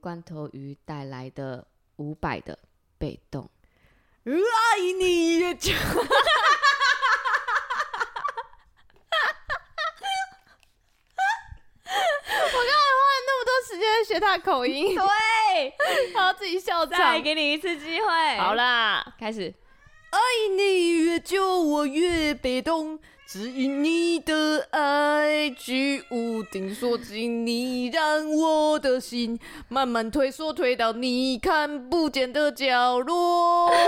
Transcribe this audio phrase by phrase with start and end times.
[0.00, 2.58] 罐头鱼带来的五百的
[2.98, 3.48] 被动。
[4.24, 5.72] 爱你越久。
[14.06, 15.74] 学他口音，对，
[16.12, 16.98] 然后自己笑场。
[16.98, 19.54] 再给你一次机会，好啦，开始。
[20.10, 20.18] 爱
[20.56, 22.98] 你越久，我越被动，
[23.32, 29.38] 只因你的爱居无定所，只因你让我的心
[29.68, 33.70] 慢慢退缩，退到你看不见的角落。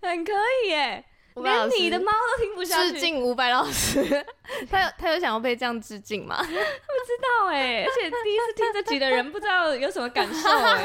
[0.00, 0.32] 很可
[0.64, 1.04] 以耶。
[1.36, 2.92] 连你的猫都听不下去。
[2.92, 4.02] 致敬伍佰老师，
[4.70, 6.36] 他有他有想要被这样致敬吗？
[6.42, 10.82] 不知道哎，而且第一次听这集的人不知道有什么感受哎。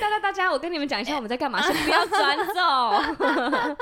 [0.00, 2.60] 大家大家，我跟你们讲一下我们在干嘛，先不要转走。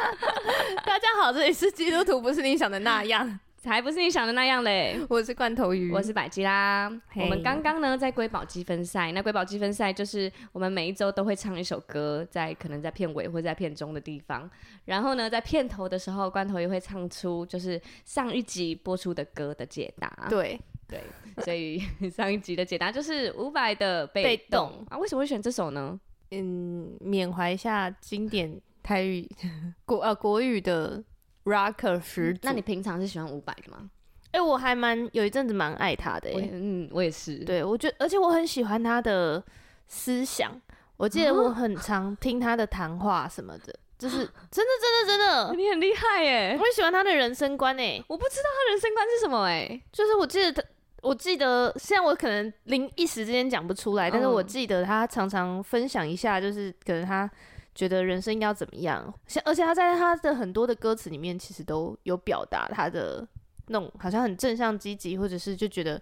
[0.85, 3.39] 大家好，这里是基督徒，不是你想的那样。
[3.67, 4.97] 才不是你想的那样嘞！
[5.11, 6.89] 我是罐头鱼，我是百吉啦。
[7.13, 7.23] Hey.
[7.23, 14.49] 我们刚刚呢在瑰宝积分赛，那瑰宝积分赛就是我们每一周都会唱一首歌，在可能在片尾或在片中的地方，
[14.85, 20.29] 然后呢在片头的时候，罐头鱼会唱出就是上一集播出的歌的解答。
[20.31, 21.03] 对对，
[21.43, 24.97] 所以上一集的解答就是伍佰的被动，啊。
[24.97, 25.99] 为什么会选这首呢？
[26.31, 29.29] 嗯，缅怀一下经典台语
[29.85, 31.03] 国呃国语的。
[31.47, 33.89] Rocker 十、足，那你平常是喜欢伍佰的吗？
[34.33, 37.39] 哎、欸，我还蛮有一阵子蛮爱他的、欸，嗯，我也是。
[37.39, 39.43] 对，我觉得，而且我很喜欢他的
[39.87, 40.61] 思想。
[40.99, 44.17] 我记得我很常听他的谈话什么的，啊、就是
[44.51, 46.57] 真的，真的，真的，你很厉害耶！
[46.59, 50.63] 我很喜欢他的人生观诶，我不知道他人生观是什么诶，就是我记得他，
[51.03, 57.31] 我记得，虽然我可能临一时之间讲不出来、嗯，但是我记得他常常分享一下，就是可能他。
[57.77, 59.13] 觉得人生应该要怎么样？
[59.27, 63.25] 像而且他在他的很多的歌词里面，其实都有表达他的
[63.69, 66.01] 那种好像很正向积极，或者是就觉得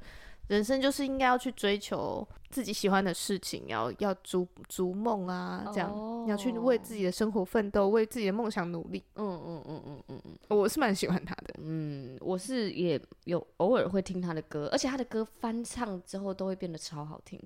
[0.49, 6.29] 人生就是应该要去追求自己喜欢的事情，要要逐逐梦啊，这样、oh.
[6.29, 9.03] 要去为自己的生活奋斗，为自己的梦想努力。
[9.17, 11.55] 嗯嗯嗯嗯嗯嗯，我是蛮喜欢他的。
[11.59, 17.41] 嗯，我是也有偶尔会听他的歌，而且他的歌翻唱之后都会变得超好听。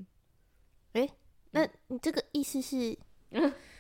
[0.92, 1.12] 诶、欸，
[1.52, 2.98] 那你这个意思是？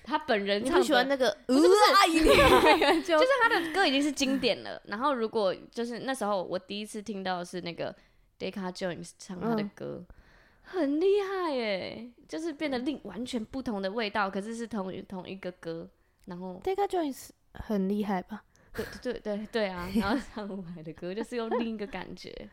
[0.08, 4.80] 他本人唱喜欢那个，不是不是， 就是他的歌已经是经典了。
[4.88, 7.94] 然后如果就是那时候我第一次听到的是那个
[8.38, 10.14] Deca Joins 唱他的歌，嗯、
[10.62, 15.88] 很厉害耶，就是变得另完全不同的味道，可是是同同一个歌。
[16.24, 18.44] 然后 Deca Joins 很厉害吧？
[18.74, 19.88] 对对对对啊！
[19.96, 22.48] 然后唱伍佰的歌就是用另一个感觉。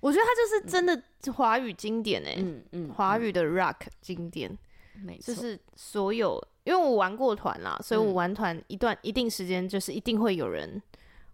[0.00, 4.56] 我觉得他就是真的华语经典哎，嗯嗯，华语的 Rock 经典。
[5.02, 10.80] 没错，就是所有，因为我玩过团啦，所以我玩团一段一定时间，就是一定会有人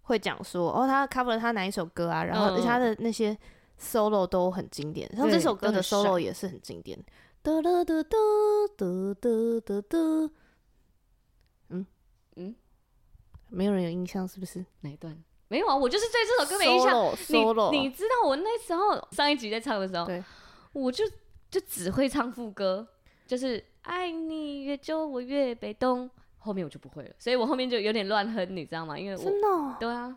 [0.02, 2.24] 会讲说，哦，他 cover 了他哪一首歌啊？
[2.24, 3.36] 然后他的那些
[3.80, 6.98] solo 都很经典，像这首歌的 solo 也是很经典。
[7.42, 8.16] 哒哒哒哒
[8.76, 9.14] 哒
[9.60, 9.98] 哒哒，
[11.68, 11.86] 嗯
[12.36, 12.54] 嗯，
[13.50, 14.64] 没有人有印象是不是？
[14.80, 15.16] 哪一段？
[15.48, 16.92] 没有啊，我就是对这首歌没印象。
[17.14, 20.24] solo，你你知道我那时候上一集在唱的时候，对，
[20.72, 21.04] 我就
[21.48, 22.88] 就只会唱副歌。
[23.26, 26.08] 就是爱你越久，我越被动。
[26.38, 28.96] 后面我就不会了，所以我后面就有点乱哼，你知道吗？
[28.96, 30.16] 因为我真的、哦、对啊，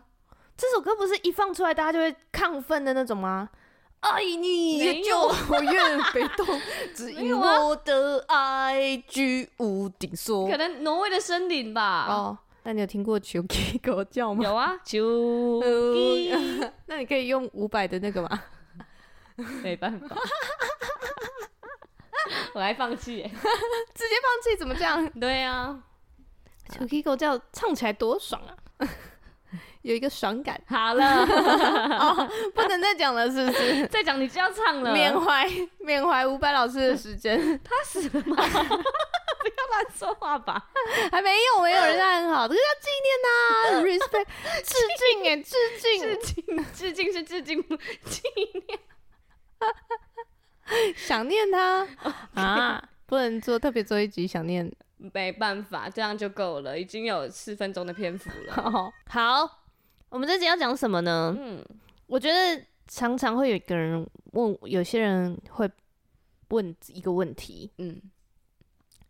[0.56, 3.50] 这首歌不是一放出来大家就会亢奋的那种吗？
[3.98, 6.46] 爱你越久，我越被动，
[6.94, 10.48] 只因我的爱居无定所。
[10.48, 12.06] 可能挪威的森林吧。
[12.08, 14.44] 哦，那你有听过秋鸡狗叫吗？
[14.44, 15.60] 有啊， 秋
[15.92, 16.32] 鸡。
[16.86, 18.42] 那你可以用五百的那个吗？
[19.62, 20.16] 没办法。
[22.54, 23.22] 我还放弃，
[23.94, 25.08] 直接放弃怎么这样？
[25.20, 25.78] 对呀、啊，
[26.70, 28.54] 小 Kiko 叫唱起来多爽啊，
[29.82, 30.60] 有一个爽感。
[30.68, 33.86] 好了，哦，不能再讲了，是不是？
[33.88, 34.92] 再讲你就要唱了。
[34.92, 38.36] 缅怀缅怀伍佰老师的时间，他死了吗？
[39.40, 40.68] 不要乱说话吧，
[41.10, 44.26] 还没有，没有，人家很好，这个叫纪念呐，respect，
[44.62, 47.62] 致敬哎，致敬，致敬，致敬是致敬，
[48.04, 48.22] 纪
[48.66, 48.78] 念。
[50.96, 51.86] 想念他
[52.34, 52.88] 啊！
[53.06, 58.92] 不能做特别做一集想念，没办法，这样就够了，已经有四分钟的篇幅了。
[59.06, 59.62] 好，
[60.08, 61.34] 我们这集要讲什么呢？
[61.36, 61.64] 嗯，
[62.06, 65.68] 我觉得常常会有一个人问，有些人会
[66.50, 68.00] 问一个问题，嗯，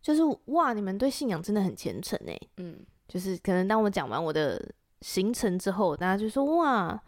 [0.01, 4.73] 就是哇，你们对信仰真的很虔诚哎，嗯，就是可能当我讲完我的
[5.03, 7.01] 行程之后，大家就说哇。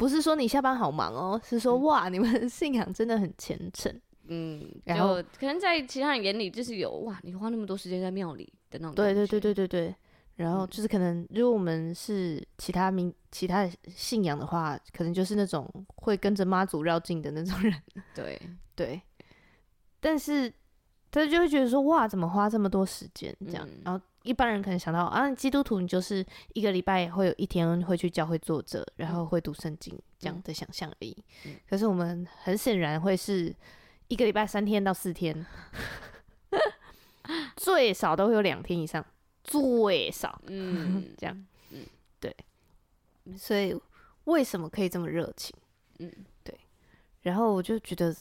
[0.00, 3.94] 不是说你下班好忙哦，是说哇，你们信仰真的很虔诚。
[4.28, 8.94] 嗯，然后可能在其他人眼里就是有哇，你花那么多时间在庙里的那种。
[8.94, 9.94] 对对对对对对。
[10.36, 17.74] 然后就是可能，如果我们是其他民其他信仰的话，可能就是那种会跟着妈祖绕境的那种人。
[18.16, 18.40] 对
[18.74, 18.98] 对。
[20.00, 20.50] 但是
[21.10, 23.68] 他就会觉得说，哇，怎么花这么多时间这样？
[23.68, 31.16] 嗯、然后一般人可能想到啊，基督徒你就是一个礼拜会有一天会去教会坐着，然后会读圣经这样的想象而已。
[31.46, 33.54] 嗯、可是我们很显然会是
[34.08, 35.46] 一个礼拜三天到四天，
[37.56, 39.04] 最少都会有两天以上，
[39.42, 41.86] 最少，嗯，这样，嗯，
[42.20, 42.34] 对。
[43.38, 43.74] 所以
[44.24, 45.56] 为什么可以这么热情？
[45.98, 46.12] 嗯，
[46.44, 46.58] 对。
[47.22, 48.14] 然后我就觉得。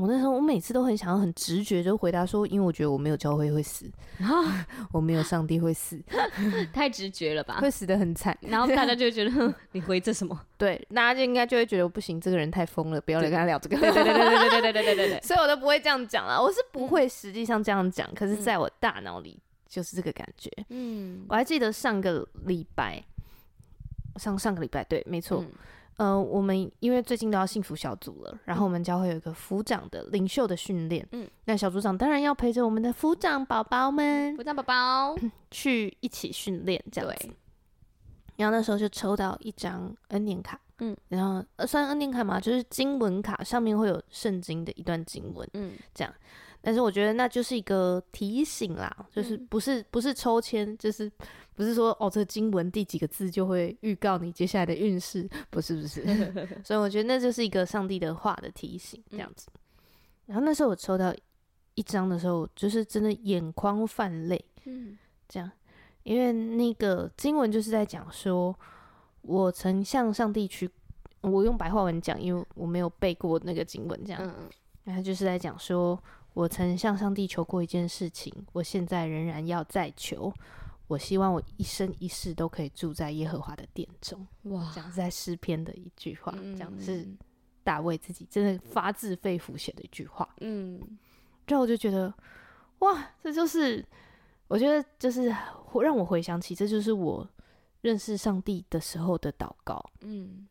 [0.00, 3.84] 我那时候，我每次都很想要很直觉就回答说，因为我觉得我没有教会会死，
[4.92, 6.00] 我没有上帝会死
[6.72, 7.58] 太直觉了吧？
[7.60, 10.40] 会死的很惨，然后大家就会觉得你回这什么？
[10.56, 13.76] 对，大家就应该就会觉得不行，这个人太疯了，不要来跟他聊这个。
[13.76, 19.38] 对对对对对对对对对对，所以我都不会这样讲了，我是不会实际上这样讲，可是在我大脑里
[19.68, 20.50] 就是这个感觉。
[20.70, 23.02] 嗯，我还记得上个礼拜，
[24.16, 25.44] 上上个礼拜，对，没错。
[26.00, 31.06] 呃，我们因为最近都要幸福小组了，然后我们教会有一个福长的领袖的训练。
[31.12, 35.14] 嗯，那小组长当然要陪着我们的福长宝宝们，福长宝宝
[35.52, 37.26] 去一起训练，这样子。
[37.26, 37.36] 对
[38.38, 46.10] 然后那时候就抽到一张恩典卡，嗯，然后呃，算恩典卡嘛，就是经文卡，上面会有圣经的一段经文，嗯，这样。
[46.62, 51.10] 但是我觉得那就是一个提醒啦，就是不是不是抽签，就是
[51.54, 56.04] 不是说哦，这个经文第几个字就会预告你接下来的运势，不是不是。
[56.62, 59.48] 所以我觉得那就是一个上帝的话的提醒，这样子。
[60.26, 61.14] 然后那时候我抽到
[61.76, 64.98] 一张的时候，就是真的眼眶泛泪，嗯，
[65.28, 65.50] 这样，
[66.02, 68.54] 因为那个经文就是在讲说，
[69.22, 70.70] 我曾向上帝去，
[71.22, 74.34] 我用白话文讲，因为我没有背过那个经文，这样，
[74.84, 75.98] 然后就是在讲说。
[76.32, 80.32] 我曾向上帝求过一件事情，我现在仍然要再求。
[80.86, 84.26] 我希望我一生一世都可以住在耶和华的殿中。
[84.44, 87.06] 哇，这样是在诗篇的一句话，嗯、这样是
[87.62, 90.28] 大卫自己真的发自肺腑写的一句话。
[90.40, 90.80] 嗯，
[91.46, 92.12] 然后我就觉得，
[92.80, 93.84] 哇，这就是
[94.48, 95.34] 我觉得就是
[95.80, 97.28] 让我回想起，这就是我
[97.82, 99.84] 认识上帝的时候的祷告。
[100.00, 100.46] 嗯，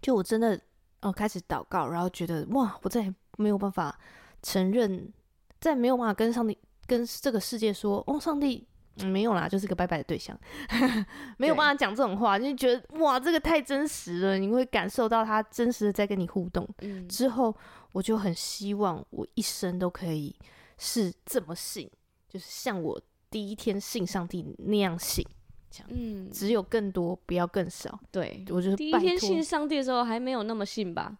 [0.00, 0.60] 就我真的
[1.00, 3.98] 哦开始祷告，然后觉得哇，我再也没有办法。
[4.42, 5.12] 承认，
[5.60, 6.56] 在没有办法跟上帝、
[6.86, 8.66] 跟这个世界说“哦，上帝、
[8.98, 10.38] 嗯、没有啦”，就是个拜拜的对象，
[11.38, 16.68] 没有办法讲这种话，就觉得哇，这个太真实了，你会感受到他真实的在跟你互动。
[16.80, 17.54] 嗯、之后，
[17.92, 20.34] 我就很希望我一生都可以
[20.78, 21.90] 是这么信，
[22.28, 23.00] 就是像我
[23.30, 25.26] 第一天信上帝那样信，
[25.70, 25.88] 这样。
[25.90, 27.98] 嗯，只有更多，不要更少。
[28.10, 31.16] 对，我觉得第一天信上帝的时候还没有那么信吧。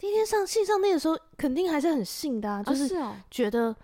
[0.00, 2.96] 第一天上信上帝的时候，肯定还是很信的，啊，就是
[3.30, 3.76] 觉得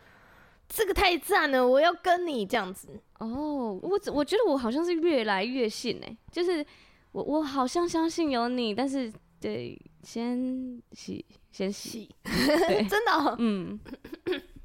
[0.67, 2.89] 这个太赞了，我要跟你这样子。
[3.19, 6.65] 哦，我我觉得我好像是越来越信哎，就是
[7.13, 11.23] 我我好像相信有你，但是对，先洗
[11.53, 12.83] 先洗，对。
[12.89, 13.79] 真的，哦，嗯，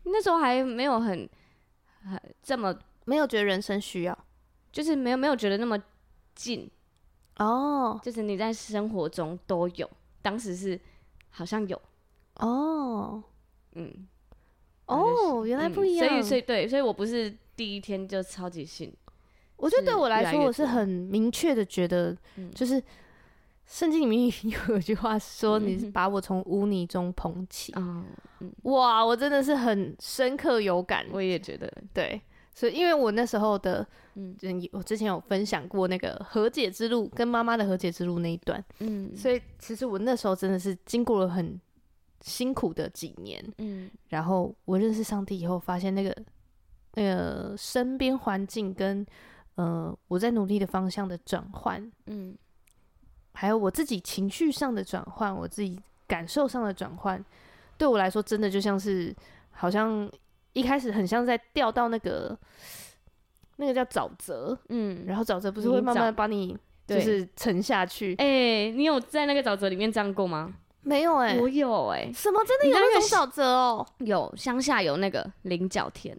[0.03, 1.30] 那时候还没有很
[2.03, 4.18] 很这么没有觉得人生需要，
[4.71, 5.77] 就是没有没有觉得那么
[6.33, 6.71] 近。
[7.39, 9.89] 哦，就是你在生活中都有，
[10.21, 10.80] 当时是。
[11.31, 11.81] 好像有
[12.35, 13.21] 哦，
[13.73, 14.07] 嗯，
[14.85, 16.07] 哦，原来不一样。
[16.07, 18.93] 所以，所以对，所以我不是第一天就超级信。
[19.57, 22.15] 我觉得对我来说，我是很明确的觉得，
[22.55, 22.81] 就是
[23.65, 24.31] 圣经里面
[24.69, 28.05] 有一句话说：“你把我从污泥中捧起。”嗯，
[28.63, 31.05] 哇，我真的是很深刻有感。
[31.11, 32.19] 我也觉得，对。
[32.53, 34.36] 所以，因为我那时候的，嗯，
[34.74, 41.60] 我之前有分享过那个和解之路，跟妈妈的和解之路那一段，嗯，所以其实我那时候真的是经过了很
[42.20, 46.15] 辛苦的几年，嗯，然后我认识上帝以后，发现那个
[46.96, 49.05] 那个身边环境跟
[49.55, 52.38] 呃我在努力的方向的转换，嗯，
[53.34, 57.24] 还有我自己情绪上的转换，我自己感受上的转换，
[57.77, 59.15] 对我来说，真的就像是
[59.51, 60.12] 好像。
[60.53, 62.38] 一开始很像在掉到那个
[63.58, 68.15] 那个叫沼泽，嗯，然后沼泽不是会慢慢把你就是沉下去？
[68.17, 70.53] 哎、欸，你有在那个沼泽里面这样过吗？
[70.84, 73.86] 没有哎、欸，我有哎、欸，什么真的有那种沼泽哦？
[74.00, 76.17] 有乡下有那个菱角田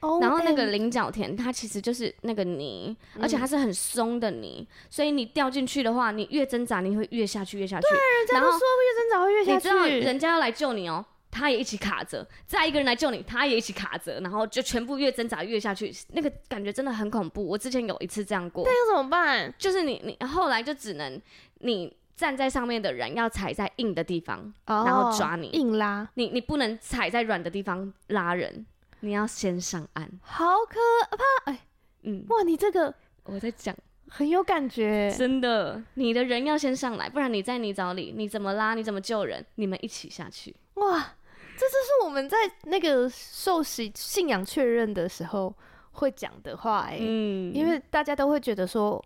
[0.00, 7.86] ，oh, 然后那个菱角田它其实就是那个泥，嗯、而且它是很松的泥，所以你掉进去的话，你越挣扎你会越下去越下去。
[7.88, 11.12] 对，人家都说越挣扎会越下去，你知道人家要来救你哦、喔。
[11.32, 17.44] 他也一起卡着，再一个人来救你，他也一起卡着，然后就全部越挣扎越下去，那个感觉真的很恐怖。
[17.44, 19.52] 我之前有一次这样过，那又怎么办？
[19.56, 21.20] 就是你你后来就只能
[21.60, 28.66] 你站在上面的人要踩在硬的地方，哦、然后抓你硬拉，你你不能踩在软的地方拉人，
[29.00, 30.78] 你要先上岸，好可
[31.16, 31.50] 怕！
[31.50, 31.60] 哎，
[32.02, 33.74] 嗯，哇，你这个我在讲
[34.06, 38.74] 很有感觉，真的，你的人要先上来，不然你在泥沼里，你怎么拉？
[38.74, 39.44] 你怎么救人？
[39.54, 41.14] 你们一起下去，哇！
[41.62, 45.54] 这就是我们在那个受洗信仰确认的时候
[45.92, 49.02] 会讲的话哎、因为大家都会觉得说，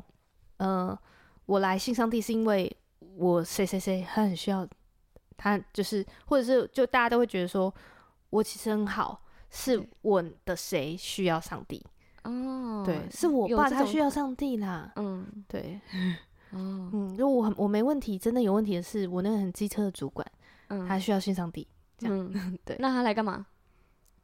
[0.59, 0.97] 呃，
[1.47, 2.75] 我来信上帝是因为
[3.17, 4.67] 我谁谁谁他很需要，
[5.37, 7.73] 他就是或者是就大家都会觉得说
[8.31, 9.21] 我其实很好，
[9.51, 11.85] 是我的谁需要上帝。
[12.25, 15.81] 哦，对，是我爸他需要上帝啦，嗯，对，
[16.51, 20.27] 哦，嗯，就我很我没问题，真的有问题的是我那个很机车的主管，
[20.69, 21.67] 嗯，他需要信上帝。
[22.03, 23.47] 嗯， 对，那他来干嘛？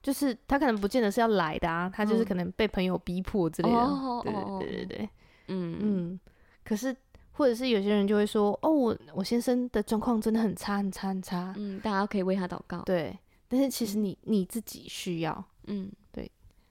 [0.02, 3.86] 就是他可能不见得是要来的啊，他就是可能被朋友逼迫之类的。
[4.24, 5.08] 对对对对，
[5.46, 6.20] 嗯嗯。
[6.64, 6.94] 可是，
[7.30, 12.80] 或者是有些人就会说：“哦，我我先生的状况真的很差很差很差。”嗯，大家可以为他祷告。
[12.82, 16.28] 对，但是其实你你自己需要，嗯，对，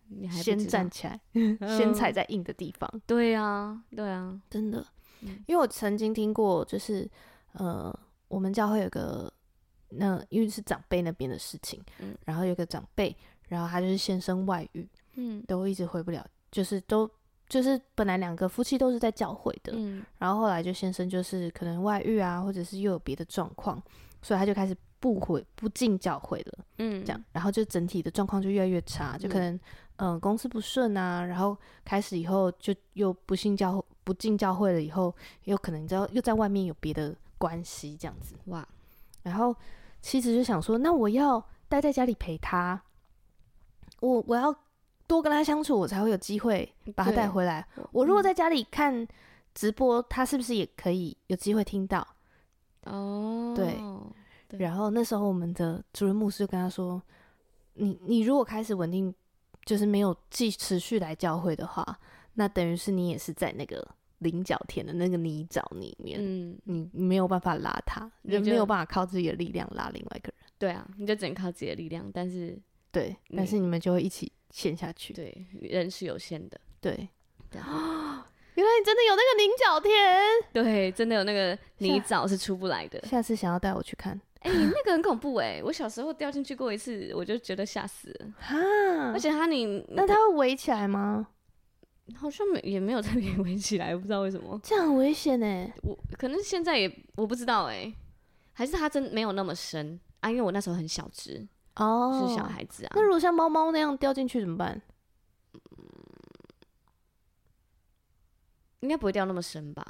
[0.09, 1.19] 你还先站起来，
[1.77, 2.89] 先踩在硬的地方。
[3.07, 4.85] 对啊，对啊，真的。
[5.47, 7.09] 因为我曾经听过，就是
[7.53, 9.31] 呃，我们教会有个。
[9.91, 13.15] 那因为是长辈那边的事情，嗯，然后有个长辈，
[13.47, 17.09] 然后他就是先生外遇，嗯，都一直回不了，就是都
[17.49, 23.81] 就是本来两个夫妻都是在教会的，嗯，然后后来就先生就是可能外遇啊，或者是又有别的状况，
[24.21, 29.53] 所以他就开始不回不进教会了，嗯，这样，然后就整体的状况就越来越差，就可能
[29.97, 38.65] 嗯、呃、公司不顺啊，然后开始以后就又不信教不进教会了，以后有可能你知道又在外面有别的关系这样子，哇，
[39.23, 39.53] 然后。
[40.01, 42.81] 妻子就想说：“那我要待在家里陪他，
[43.99, 44.53] 我我要
[45.07, 47.65] 多跟他相处，我才会有机会把他带回来。
[47.91, 49.07] 我如果在家里看
[49.53, 52.05] 直播，他是不是也可以有机会听到？”
[52.85, 53.79] 哦，对。
[54.57, 57.01] 然后那时候我们的主任牧师就跟他说
[57.75, 59.13] ：“你你如果开始稳定，
[59.65, 61.99] 就是没有继持续来教会的话，
[62.33, 63.87] 那等于是你也是在那个。”
[64.21, 70.47] 菱角田的那个泥沼里面，嗯，你没有办法拉他，人没有办法靠自己的力量拉另外一个人。
[70.57, 72.57] 对啊，你就只能靠自己的力量，但是
[72.91, 75.13] 对，但是你们就会一起陷下去。
[75.13, 76.59] 对，人是有限的。
[76.79, 76.91] 对，
[77.57, 79.93] 啊， 原来你真的有那个菱角田？
[80.53, 83.01] 对，真的有那个泥沼是出不来的。
[83.07, 84.19] 下次想要带我去看？
[84.41, 88.33] 哎，那个很恐怖哎，我小时候掉进去过一次，我就觉得吓死了。
[88.39, 88.57] 哈，
[89.13, 91.27] 而且它你那它会围起来吗？
[92.17, 94.59] 好像没也没有特别 围起来，我不知道为什么。
[94.63, 95.71] 这样很危险呢。
[95.83, 97.93] 我可能现在也我不知道哎，
[98.53, 100.29] 还是他真没有那么深啊？
[100.29, 102.91] 因为我那时候很小只哦，是小孩子啊。
[102.95, 104.81] 那如果像猫猫那样掉进去怎么办？
[105.53, 105.83] 嗯，
[108.81, 109.85] 应该不会掉那么深吧？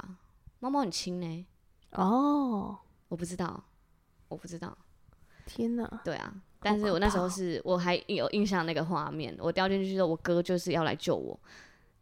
[0.60, 1.46] 猫猫很轻呢。
[1.92, 3.64] 哦，我不知道，
[4.28, 4.76] 我不知道。
[5.44, 6.00] 天哪！
[6.04, 11.38] 对啊，但是我那时候是我还有印象那个画面，我掉进去之后，我哥就是要来救我。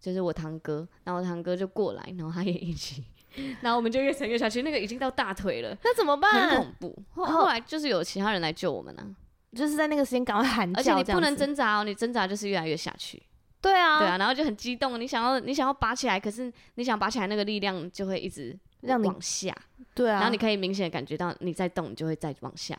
[0.00, 3.04] 就是我堂哥，然后我堂哥就过来，然后他也一起，
[3.60, 6.48] 然后我们就越沉越下去，那个已经到大腿了，那怎么办？
[6.48, 7.02] 很恐怖。
[7.10, 9.06] 后后来就是有其他人来救我们呢、啊，
[9.54, 13.22] 就是在那个时间赶快喊叫，而且你不能挣扎哦，你挣扎就是越来越下去。
[13.60, 19.54] 对啊，对啊，然后就很激动，你想要你想要拔起来，可是你想拔起来那个力量就会一直让你往下。
[19.94, 22.74] 对啊，然后你可以明显感觉到你在动，你就会再往下。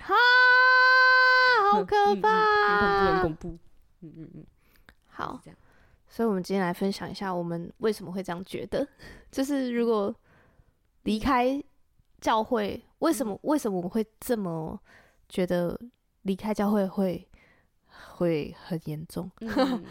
[0.00, 0.14] 哈，
[1.72, 3.58] 好 可怕，很恐怖，很恐怖。
[4.00, 4.46] 嗯嗯嗯，
[5.08, 5.40] 好。
[6.16, 8.88] 所以，我们今天来分享一下我们为什么会这样觉得。
[9.30, 10.14] 就是如果
[11.02, 11.62] 离开
[12.22, 14.80] 教会，为什么为什么我们会这么
[15.28, 15.78] 觉得
[16.22, 17.28] 离开教会会
[18.14, 19.30] 会很严重？
[19.40, 19.84] 嗯、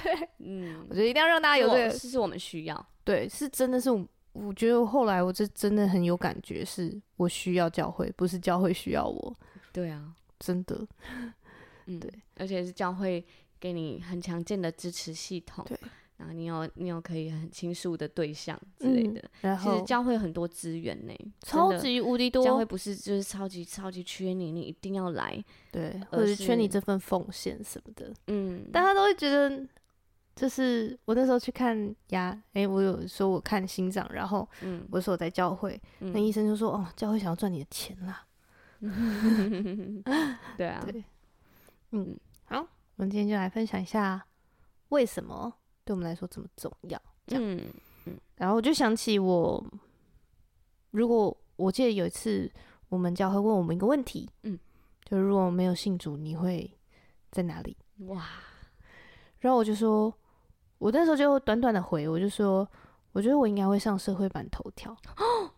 [0.00, 2.86] 对，嗯，我觉得一定要让大家有这个，是是我们需要。
[3.02, 9.36] 对，是真的是我，我觉得后来我这真的很有感觉，是我需要教会，不是教会需要我。
[9.72, 10.86] 对啊，真的，
[11.86, 13.26] 嗯，对，而且是教会。
[13.60, 15.78] 给你很强健的支持系统，对，
[16.16, 19.20] 然后你有你有可以很倾诉的对象之类的。
[19.20, 22.44] 嗯、然后其实教会很多资源呢，超级无敌多。
[22.44, 28.12] 教会不是就是超级超级缺你，你一定要来，对，或者是缺你这份奉献什么的。
[28.26, 29.66] 嗯，大家都会觉得，
[30.34, 38.24] 就是我那时候去看牙，哎、欸，我有说我看心脏，然后嗯，我说我在教会，嗯、那医生就说哦，教会想要赚你的钱啦。
[40.56, 41.04] 对啊， 对，
[41.92, 42.16] 嗯。
[42.98, 44.20] 我们今天就来分享一下
[44.88, 45.52] 为什么
[45.84, 47.00] 对我们来说这么重要。
[47.28, 47.72] 这样，嗯
[48.06, 49.64] 嗯，然后我就想起我，
[50.90, 52.50] 如果我记得有一次
[52.88, 54.58] 我们教会问我们一个问题，嗯，
[55.04, 56.68] 就是如果没有信主，你会
[57.30, 57.76] 在哪里？
[58.08, 58.26] 哇！
[59.38, 60.12] 然后我就说，
[60.78, 62.68] 我那时候就短短的回，我就说，
[63.12, 64.90] 我觉得我应该会上社会版头条。
[65.18, 65.52] 哦，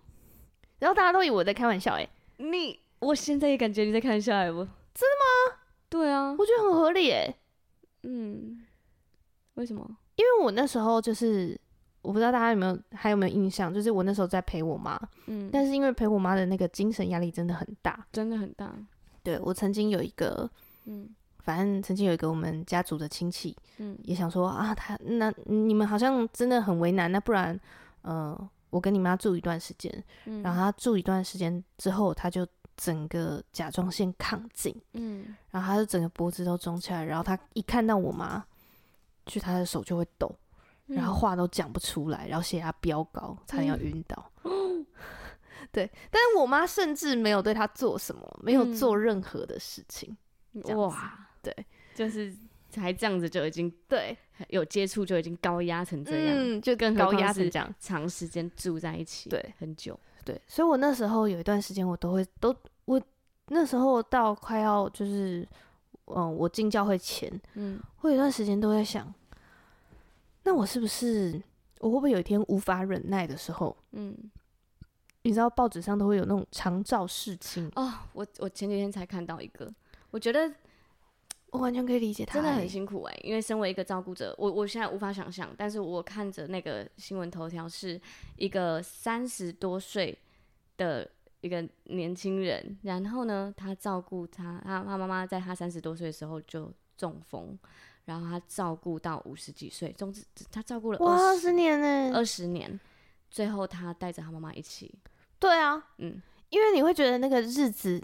[0.78, 2.06] 然后大家都以为我在开玩笑，哎，
[2.36, 5.16] 你，我现在也感觉你在开玩笑，哎，我，真的
[5.54, 5.59] 吗？
[5.90, 7.36] 对啊，我觉得很合理诶。
[8.04, 8.62] 嗯，
[9.54, 9.84] 为什么？
[10.16, 11.58] 因为我那时候就是，
[12.00, 14.98] 我不知道大家有没有还有没有印象，就是我那时候在陪我妈。
[15.26, 18.74] 嗯，但是因为陪我妈的那个精神压力真的很大，真的很大。
[19.22, 20.48] 对，我曾经有一个，
[20.84, 21.08] 嗯，
[21.40, 27.58] 反正曾经有一个我们家族的亲戚，嗯，也想说啊，他那你们好像真的很为难，那不然，
[28.02, 29.92] 呃，我跟你妈住一段时间，
[30.24, 32.46] 嗯，然后他住一段时间之后，他就
[32.82, 38.42] 整个甲状腺亢进，嗯，然后他就整个脖子都肿起来，然后他一看到我妈，
[39.26, 40.34] 就他的手就会抖，
[40.86, 44.30] 然后话都讲不出来，然后血压飙高，差点要晕倒。
[44.44, 44.86] 嗯
[45.70, 50.16] 对，但是我妈甚至没有对他做什么，没有做任何的事情。
[50.54, 51.54] 嗯、哇，对，
[51.94, 52.34] 就是
[52.70, 54.16] 才这样子就已经对。
[54.48, 62.56] 有接触就已经高压成这样，嗯、就跟高压成这样，长时间住在一起，对，很久，对，所以我那时候有一段时间我都会都我
[63.52, 65.46] 那时候到快要就是
[66.06, 69.12] 嗯我进教会前，嗯，我有一段时间都在想，
[70.44, 71.40] 那我是不是
[71.78, 74.16] 我会不会有一天无法忍耐的时候，嗯。
[75.22, 79.70] 你知道报纸上都会有那种长照事情哦，我我前几天才看到一个，
[80.10, 80.50] 我觉得
[81.50, 88.00] 我完全可以理解他，真的很辛苦哎、欸，因为身为一个照顾者，我我现在无法想象，但是我看着那个新闻头条是
[88.36, 90.18] 一个三十多岁
[90.78, 91.06] 的
[91.40, 97.58] 一个年轻人，然后呢，他照顾他，他他妈妈在他三十多岁的时候就中风，
[98.04, 102.78] 然后他照顾到五十几岁，总之他照顾了二十年呢，二十年，
[103.30, 104.94] 最后他带着他妈妈一起。
[105.38, 106.20] 对啊，嗯，
[106.50, 107.98] 因为你会觉得那个日子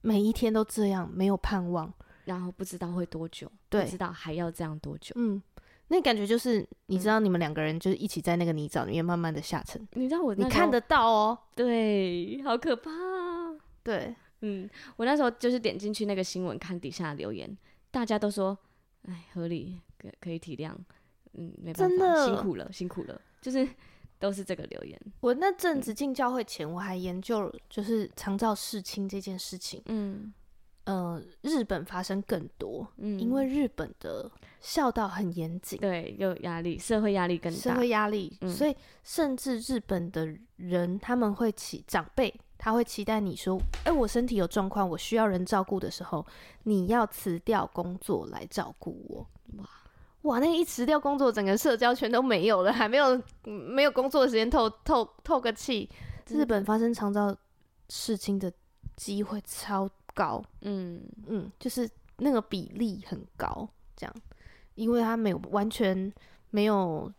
[0.00, 1.92] 每一天都这样，没有盼望，
[2.24, 5.40] 然后不知道会多久，对，不知道还要这样多久，嗯，
[5.94, 17.56] 那感觉就是你知道，你们两个人就是一起在那个泥沼里面慢慢的下沉，你知道我你看得到哦，对，好可怕啊，对，嗯，我那时候就是点进去那个新闻看底下留言，
[17.92, 18.58] 大家都说，
[19.02, 20.72] 哎，合理，可可以体谅，
[21.34, 23.68] 嗯，没办法，真的辛苦了，辛苦了，就是。
[24.16, 24.98] 都是这个留言。
[25.20, 29.82] 我那阵子进教会前，我还研究就是长照事情这件事情。
[29.86, 30.32] 嗯，
[30.84, 46.24] 呃，日本发生更多，嗯，因为日本的孝道很严谨，对，有压力，社会压力更大，社会压力，嗯，所以甚至日本的人他们会期长辈，他会期待你说，哎，我身体有状况，我需要人照顾的时候，
[46.64, 49.26] 你要辞掉工作来照顾我。
[49.58, 49.68] 哇。
[50.22, 55.86] 哇，那一辞掉工作，整个社交圈都没有了，还没有没有工作的时间透透透个气。
[56.28, 57.36] 日本发生长照
[57.90, 58.50] 事情的
[58.96, 61.02] 机会超高，嗯。
[61.26, 64.14] 嗯，就是那个比例很高，这样，
[64.74, 66.12] 因为他没有完全
[66.50, 67.12] 没有。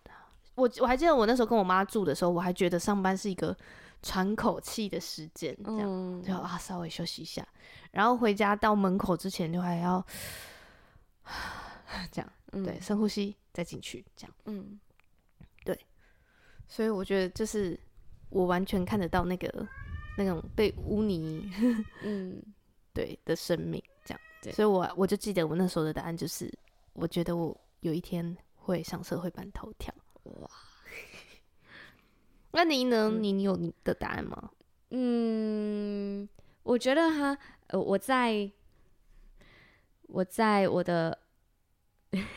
[0.56, 3.56] 我我还记得我那时候跟我妈住的时候，我还觉得上班是一个
[4.02, 7.46] 喘口气的时间，这样，嗯、就啊稍微休息一下，
[7.92, 10.02] 然后回家到门口之前就还要
[12.10, 12.32] 这样。
[12.64, 14.34] 对，深呼吸再进去，这样。
[14.46, 14.80] 嗯，
[15.66, 15.78] 对，
[16.70, 17.78] 所以我觉得就是
[18.30, 19.68] 我完全看得到那个
[20.18, 21.52] 那种被污泥，
[22.04, 22.42] 嗯，
[22.96, 24.22] 对的生命，这样。
[24.42, 26.52] 对，所以我我就记得我那时候的答案就是，
[26.94, 29.94] 我觉得我有一天会上社会版头条。
[30.24, 30.50] 哇，
[32.52, 33.12] 那你呢？
[33.12, 34.50] 你你有你的答案吗？
[34.90, 36.28] 嗯，
[36.64, 38.50] 我觉得哈，呃，我在
[40.08, 41.20] 我在我的。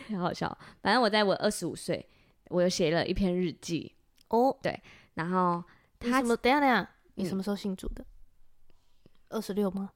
[0.09, 2.05] 很 好笑，反正我在我二十五岁，
[2.47, 3.95] 我又写了一篇日记
[4.27, 4.83] 哦，对，
[5.15, 5.63] 然后
[6.01, 6.37] 他什么？
[6.37, 8.05] 等下等下，你什么时候信主的？
[9.29, 9.93] 二十六吗？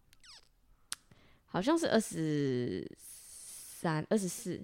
[1.53, 4.59] 好像是二十三、二十四、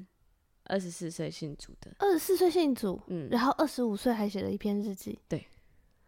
[0.65, 1.95] 二十四岁信主的。
[1.99, 5.47] 二十四岁信主，嗯，然后二十五岁还写了一篇日记，对，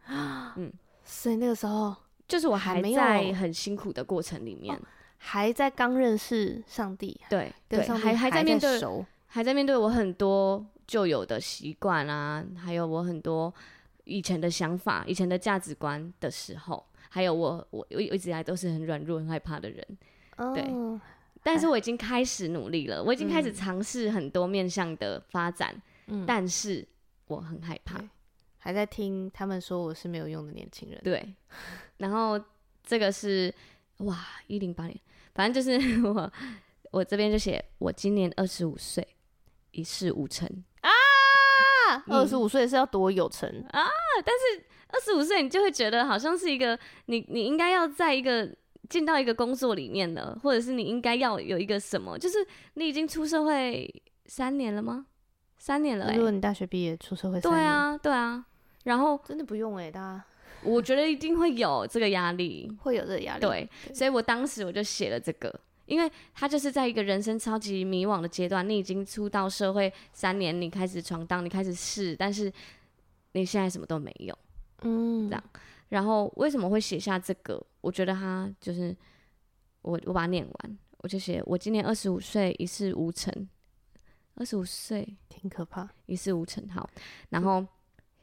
[0.06, 0.72] 啊， 嗯，
[1.04, 1.94] 所以那个时候
[2.26, 4.80] 就是我还在很辛苦的过程里面。
[5.22, 8.80] 还在刚认识上帝，对对，还还在面对，
[9.26, 13.52] 还在面对我很多旧有的习惯啊，还有我很多
[14.04, 19.86] 以前的想法、以前的价值观的时候，还有我我我一直以来都是很软弱、很害怕的人，
[20.40, 20.64] 哦、对。
[21.42, 25.74] 但是我已经开始努力了，我已经开始尝试很多面向的发展，
[26.06, 26.86] 嗯，但是
[27.28, 27.98] 我很害怕，
[28.58, 31.34] 还在听他们说我是没有用的年轻人，对。
[31.96, 32.38] 然后
[32.84, 33.54] 这个是
[33.98, 34.98] 哇，一零八年。
[35.34, 36.32] 反正就是 我，
[36.90, 39.06] 我这边就写我今年二十五岁，
[39.70, 40.46] 一事无成
[40.82, 40.90] 啊。
[42.06, 43.88] 二十五岁是要多有成啊？
[44.24, 48.54] 但是二十五岁你就会觉得好像是一个你你应该要在一个
[48.90, 53.90] 进到一个工作里面了，或者是你应该要有一个什么，就是你已经出社会
[54.26, 55.06] 三年了吗？
[55.56, 56.16] 三年了、欸。
[56.16, 58.44] 如果你大学毕业出社会三年，对啊对啊。
[58.84, 60.24] 然后真的不用哎、欸，大家。
[60.62, 63.40] 我觉得一定会有这个压力，会有这个压力。
[63.40, 65.54] 对，对，所以我当时我就写了这个，
[65.86, 72.52] 因为他就是在一个人生超级迷惘的阶段，你已经出到社会三年，你开始闯荡，你开始试，但是
[73.32, 74.36] 你现在什么都没有，
[74.82, 75.44] 嗯，这样。
[75.90, 77.64] 然后为什么会写下这个？
[77.82, 78.96] 我觉得他就是
[79.82, 83.48] 我我把它念完，我就写我今年二十五岁，一事无成。
[84.36, 86.66] 二十五岁挺可怕，一事无成。
[86.70, 86.88] 好，
[87.28, 87.68] 然后、嗯、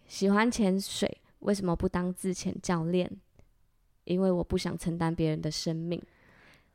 [0.07, 3.11] 喜欢潜水，为什么不当自潜教练？
[4.05, 6.01] 因为我不想承担别人的生命。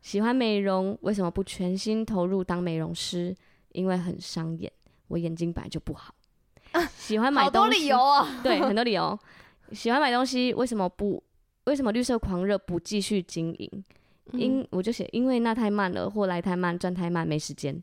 [0.01, 3.35] 喜欢美容，为什么不全心投入当美容师？
[3.71, 4.71] 因为很伤眼，
[5.09, 6.15] 我眼睛本来就不好。
[6.73, 9.19] 啊、喜欢买东西，好多理由啊，对，很多理由。
[9.73, 11.23] 喜欢买东西，为什么不？
[11.65, 13.85] 为什么绿色狂热不继续经营？
[14.33, 17.75] 嗯、因我就写，因为那太慢了，货来太慢，赚太慢，没时间。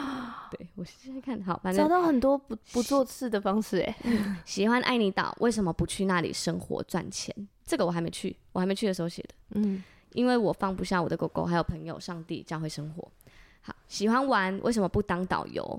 [0.50, 3.78] 对，我现在看好，反正找到很多不不做事的方式。
[3.86, 3.96] 哎，
[4.44, 7.34] 喜欢爱你岛，为什么不去那里生活赚钱？
[7.64, 9.28] 这个我还没去，我还没去的时候写的。
[9.50, 9.82] 嗯。
[10.14, 13.12] 因为我放不下我的狗狗，还有朋友、上帝、教会生活。
[13.60, 15.78] 好，喜欢玩，为什么不当导游？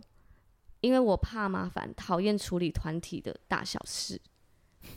[0.82, 4.22] 因为我怕麻烦，讨厌处理团体的大小事。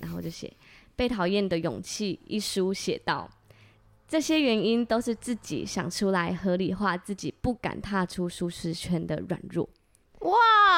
[0.00, 0.52] 然后就写
[0.94, 3.30] 被讨厌的勇气一书写道：
[4.08, 9.68] 这些原因都是自己想出来合理化自己不敢踏出舒适圈的软弱。
[10.20, 10.30] 哇！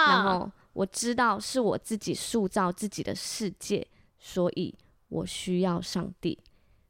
[0.09, 3.87] 然后我知道是我自己塑造自己的世界，
[4.19, 4.75] 所以
[5.09, 6.39] 我需要上帝。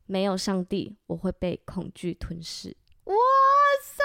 [0.06, 2.76] 没有上帝，我会被恐惧吞噬。
[3.04, 3.14] 哇
[3.82, 4.02] 塞！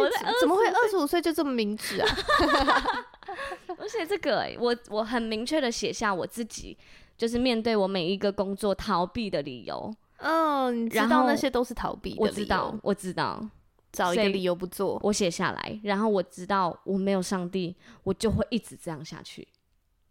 [0.00, 2.08] 我怎么会二十五岁就这么明智啊？
[3.78, 6.76] 而且这个、欸，我我很明确的写下我自己，
[7.16, 9.94] 就是面对我每一个工作逃避的理由。
[10.18, 12.16] 嗯，你知道那些都是逃避的。
[12.18, 13.40] 我知道，我知道，
[13.92, 14.98] 找一个理由不做。
[15.02, 19.46] 我写下来，然后我知道我没有上帝，我就会一直这样下去。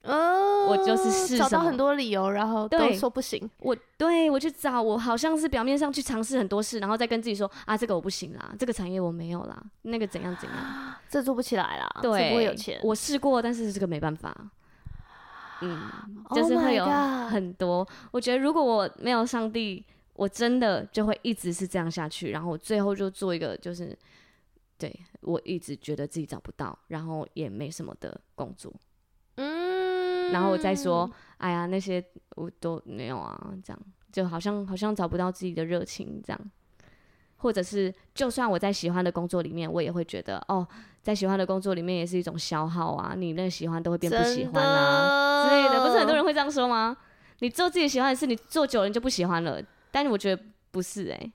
[0.07, 3.49] 哦，我就是找到很多理由，然后都说不行。
[3.59, 10.57] 我对我去找，我好像是表面上去尝试很多事，然后再跟自己说啊，这个我不行啦，这个产业我没有啦，那个怎样怎样，
[11.09, 12.79] 这做不起来啦，对，这不会有钱。
[12.83, 14.35] 我试过，但是这个没办法。
[15.59, 15.89] 嗯，
[16.35, 17.77] 就是会有很多。
[17.79, 23.97] Oh、我觉得如果我没有上帝，我真的就会一直是这样下去，然后我最后就做一个就是，
[24.77, 28.71] 对我一直觉得自己找不到，然后也没什么的工作。
[30.31, 32.03] 然后我再说，哎呀，那些
[32.35, 33.79] 我都没有啊，这样
[34.11, 36.39] 就好像好像找不到自己的热情，这样，
[37.37, 40.67] 或者是就算我在喜欢的工作里面，我也会觉得，哦，
[41.01, 46.97] 在喜欢的工作里面也是一种消耗啊，你那个喜欢都会变不喜欢啊之类的，不是很多人会这样说吗？
[47.39, 49.61] 你做自己喜欢的事，你做久了你就不喜欢了，
[49.91, 51.33] 但是我觉得不是哎、欸，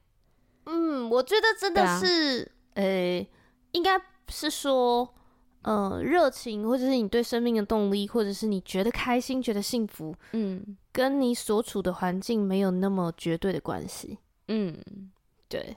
[0.66, 3.28] 嗯，我觉得真的是，呃、啊欸，
[3.72, 5.14] 应该是说。
[5.62, 14.76] 呃，热情，或者是你对生命的动力，或者是你觉得开心、觉得幸福，嗯，跟你所处的环境没有那么绝对的关系，嗯，
[15.48, 15.76] 对，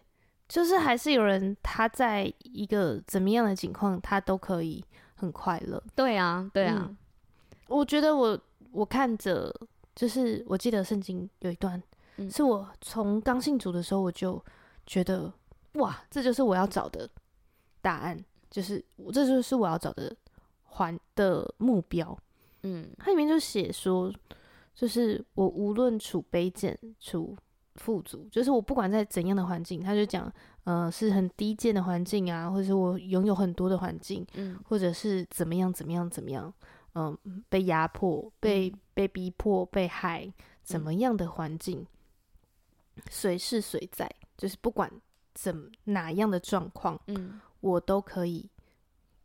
[0.50, 5.82] 就是还是有人他在一个怎么样的情况，他都可以很快乐。
[5.94, 6.98] 对啊，对啊，嗯，
[7.68, 8.40] 我觉得我
[8.72, 9.54] 我看着，
[9.96, 11.82] 就是我记得圣经有一段，
[12.18, 14.44] 嗯，是我从刚信主的时候我就
[14.88, 15.32] 觉得，
[15.74, 17.08] 哇，这就是我要找的
[17.82, 18.18] 答案。
[18.56, 20.16] 就是我，这就是我要找的
[20.64, 22.18] 环的目标。
[22.64, 24.10] 嗯，它里面就写说，
[24.74, 27.36] 就是我无论处卑贱，处
[27.76, 30.32] 富足，就是我不管在怎样的环境，他就讲，
[30.64, 36.54] 呃，是很低贱的环境啊，或者是我拥有很多的环境，嗯，或者是怎么样怎么样怎么样，
[36.94, 40.32] 嗯、呃，被压迫、被被逼迫、被害，
[40.64, 41.86] 怎么样的环境，
[43.12, 44.90] 随是随在，就是不管
[45.34, 47.42] 怎哪样的状况，嗯。
[47.66, 48.48] 我都可以，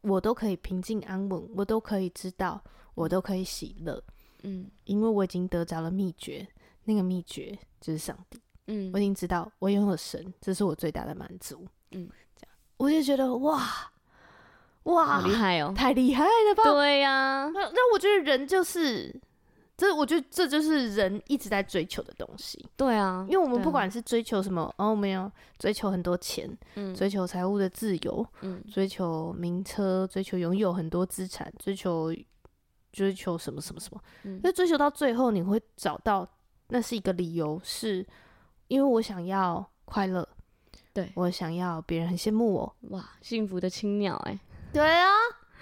[0.01, 4.03] 我都可以平静安稳，我都可以知道，我都可以喜乐，
[4.45, 6.49] 嗯，因为我已经得着了秘诀，
[6.85, 13.93] 那个秘诀就是上帝，嗯，我已经知道我拥有神，这是我最大的满足，嗯，这样我就觉得哇
[14.85, 16.63] 哇，好厉害哦，太厉害了吧？
[16.65, 19.21] 对呀、啊，那那我觉得人就是。
[19.81, 22.63] 这我觉得这就是人一直在追求的东西。
[22.77, 32.15] 对啊，因为我们不管是追求什么，啊、哦，没有追求很多钱，嗯，追求财务的自由，嗯，追求名车，追求拥有很多资产，追求
[32.93, 34.03] 追求什么什么什么，
[34.43, 36.29] 那、嗯、追求到最后，你会找到
[36.69, 38.07] 那是一个理由，是
[38.69, 40.29] 因为我想要快乐，
[40.93, 44.39] 对，我想要别人很羡慕我，哇，幸福的青鸟，哎，
[44.75, 45.09] 对啊。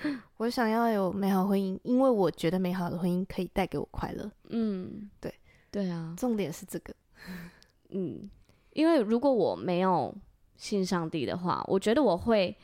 [0.38, 4.30] 我想要有美好婚姻，因为我觉得美好的婚姻可以带给我快乐。
[4.50, 5.32] 嗯，对，
[5.70, 6.94] 对啊，重点是这个。
[7.90, 8.28] 嗯，
[8.74, 10.14] 因为如果我没有
[10.56, 12.56] 信上帝的话，我觉得我会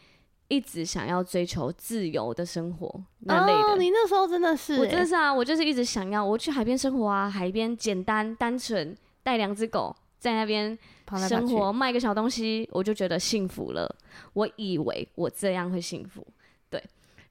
[0.49, 3.59] 一直想要追求自由的生活那类的。
[3.59, 10.79] 哦，你那时候真的是欸，我真的是啊，我就是一直想要我去海边生活啊，海边简单单纯，带两只狗在那边
[11.29, 13.92] 生活，卖个小东西，我就觉得幸福了。
[14.35, 16.25] 我以为我这样会幸福。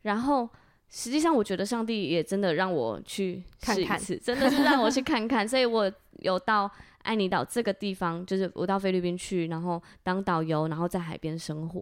[0.04, 0.48] 然后
[0.90, 11.82] 实际上我觉得上帝也真的让我去看看真的是让我去看看，所以我有到爱尼岛这个地方，就是我到菲律宾去，然后当导游，然后在海边生活，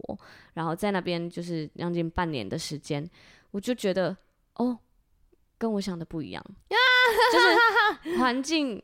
[0.54, 3.08] 然后在那边就是将近半年的时间，
[3.50, 4.16] 我就觉得
[4.54, 4.78] 哦，
[5.58, 6.44] 跟我想的不一样，
[7.32, 7.38] 就
[8.10, 8.82] 是 环境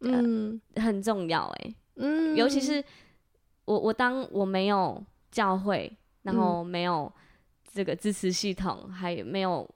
[0.00, 0.60] 嗯。
[0.76, 2.84] 很重要哎、欸，嗯，尤其是
[3.64, 7.10] 我我当我没有教会，然后没有。
[7.72, 9.68] 这个支持系统还有没有？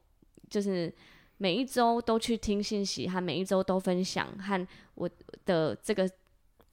[0.50, 0.92] 就是
[1.38, 5.10] 每一周都去听信息，和每一周都分享，和我
[5.44, 6.08] 的这个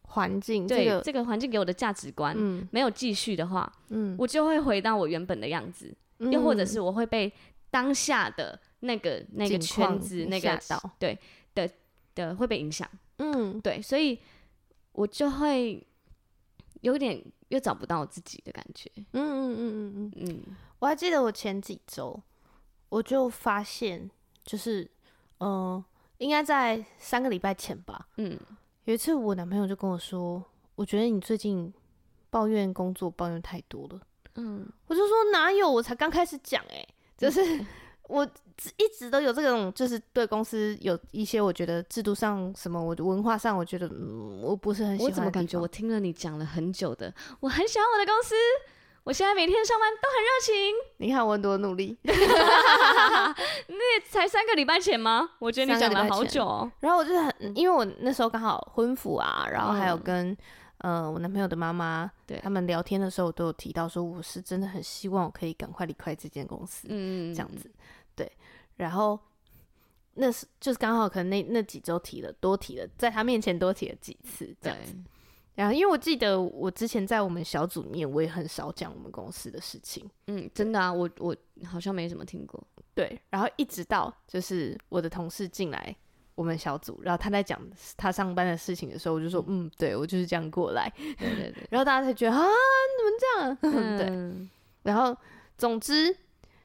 [0.04, 7.32] 环境，对这个这个环境给我的价值观，嗯，没有继续的话，嗯，我就会回到我原本的样子，嗯，又或者是我会被
[7.72, 10.62] 当下的那个那个圈子那个
[11.00, 11.18] 对
[11.56, 11.68] 的
[12.14, 14.20] 的会被影响，嗯，对，所以
[14.92, 15.82] 我就会
[16.82, 20.12] 有点又找不到我自己的感觉，嗯嗯嗯嗯嗯。
[20.16, 20.30] 嗯。
[20.48, 22.20] 嗯我还记得我前几周，
[22.90, 24.10] 我就发现，
[24.44, 24.84] 就是，
[25.38, 25.86] 嗯、呃，
[26.18, 28.36] 应该在三个礼拜前吧，嗯，
[28.86, 31.72] 有一次我男朋友就跟我说，我觉得你最近
[32.32, 34.02] 抱怨工作抱怨太多了，
[34.36, 36.84] 嗯，我就说哪有，我才刚开始讲，哎，
[37.16, 37.64] 就是
[38.10, 38.28] 我
[38.78, 45.12] 一直都有这种，就是对公司有一些我觉得制度上什么，我的文化上，我觉得嗯，我不是很喜欢。
[45.12, 48.36] 我怎么感觉我听了你讲了很久的，我很喜欢我的公司。
[49.04, 50.54] 我现在每天上班都很热情，
[51.04, 51.98] 你看我多努力。
[52.04, 55.32] 那才三个礼拜前吗？
[55.40, 56.72] 我觉得你讲了好久哦。
[56.82, 60.30] 然后我就是很，因为我那时候刚好婚服啊，然后还有跟、
[60.84, 67.72] 嗯、呃我男朋友的妈妈，对他们聊天的时候都有提到说，我是真的很希望我可以赶快离开这间公司，嗯，这样子，对。
[68.82, 69.18] 然后
[70.16, 74.96] 那是就是刚好可能那那几周提了多提了，在他面前多提了几次，这样子。
[75.54, 80.10] 然后，因为我记得我之前在我们小组里面，我也很少讲我们公司的事情。
[80.26, 82.62] 嗯，真的啊，我我好像没怎么听过。
[82.96, 85.96] 对，然后一直到就是我的同事进来
[86.34, 87.62] 我们小组，然后他在讲
[87.96, 90.92] 他上班的事情的时候，我就说，嗯，嗯对我就是这样过来。
[90.98, 91.64] 对对对。
[91.70, 92.42] 然后大家才觉得啊，
[92.98, 94.50] 你们这样， 嗯、对。
[94.84, 95.16] 然后，
[95.58, 96.16] 总之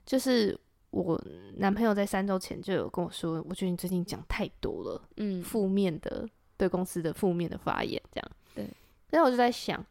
[0.07, 0.59] 就是
[1.03, 1.21] 我
[1.57, 8.31] 男朋友在三周前就有跟我说，我觉得你最近讲太多了，嗯，负面的对公司的负面的发言，这样。
[8.55, 8.69] 对，
[9.11, 9.85] 然后我就在想，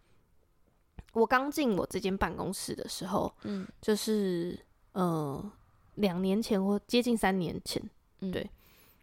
[1.14, 4.60] 我刚进我这间办公室的时候，嗯，就是
[4.94, 5.52] 呃
[5.96, 7.82] 两年前或接近三年前，
[8.22, 8.50] 嗯，对。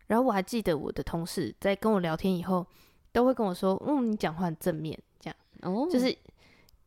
[0.09, 2.67] 然后我还记得我的同事在跟我聊天以后，
[3.13, 6.17] 都会跟我说：“嗯，你讲话很正面，这样。”哦，就是。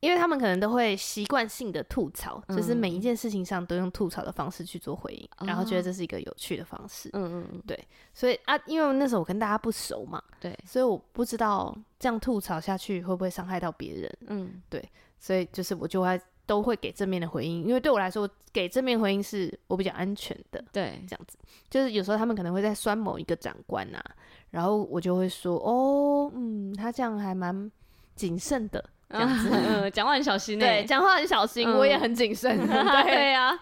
[0.06, 7.10] 因为他们可能都会习惯性的吐槽，嗯，就是每一件事情上都用吐槽的方式去做回应，嗯，然后觉得这是一个有趣的方式。
[7.14, 14.18] 嗯嗯，对，所以啊，因为那时候我跟大家不熟嘛，对，所以我不知道这样吐槽下去会不会伤害到别人。
[14.28, 14.88] 嗯，对，
[15.20, 20.64] 所以就是我就会都会给正面的回应，因为对我来说，给正面回应是我比较安全的。
[20.72, 21.36] 对，这样子，
[21.68, 24.04] 就是有时候他们可能会在酸某一个长官啊，
[24.52, 27.72] 然后我就会说，哦，嗯，他这样还蛮
[28.16, 28.92] 谨慎的。
[29.16, 33.60] 这样子，嗯，讲话很小心，对，讲话很小心，我也很谨慎， 对呀、啊。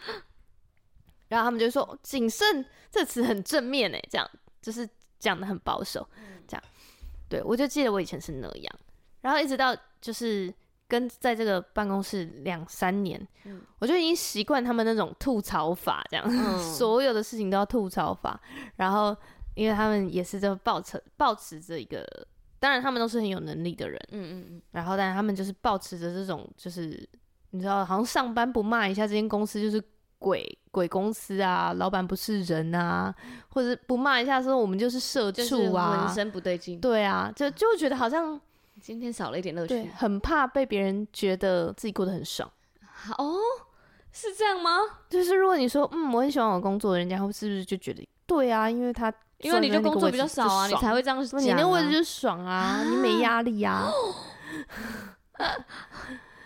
[1.30, 4.30] 然后他们就说“谨慎”这词很正面诶，这样
[4.62, 4.88] 就是
[5.18, 6.08] 讲的很保守，
[6.48, 6.64] 这样。
[7.28, 8.76] 对，我就记得我以前是那样，
[9.22, 10.54] 然后一直到就是
[10.88, 13.28] 跟在这个办公室两三年，
[13.80, 18.40] 我就已经习惯他们那种吐槽法，这样， 所有的事情都要吐槽法。
[18.76, 19.16] 然后
[19.56, 22.06] 因为他们也是这抱持抱持着一个。
[22.64, 24.62] 当然，他们都是很有能力的人，嗯嗯嗯。
[24.72, 27.06] 然后，但是他们就是保持着这种，就是
[27.50, 29.84] 你知道，好像上班不骂一下这间公司就是
[30.18, 33.14] 鬼鬼公司啊，老板不是人啊，
[33.50, 36.80] 或者不骂一下说我们就是社畜啊，浑身不对劲。
[36.80, 38.40] 对啊，就就觉得好像
[38.80, 42.50] 今天少了一点乐趣，很怕被别人觉得自己过得很爽。
[43.18, 43.36] 哦，
[44.14, 44.80] 是这样吗？
[45.10, 48.70] 就是如果你说嗯，我很喜欢我工作，人家会是不是就觉得对啊？
[48.70, 49.14] 因为他。
[49.40, 51.44] 因为你就工作比较少啊，你才会这样讲、啊。
[51.44, 53.92] 你那位置就爽啊，啊你没压力呀、啊。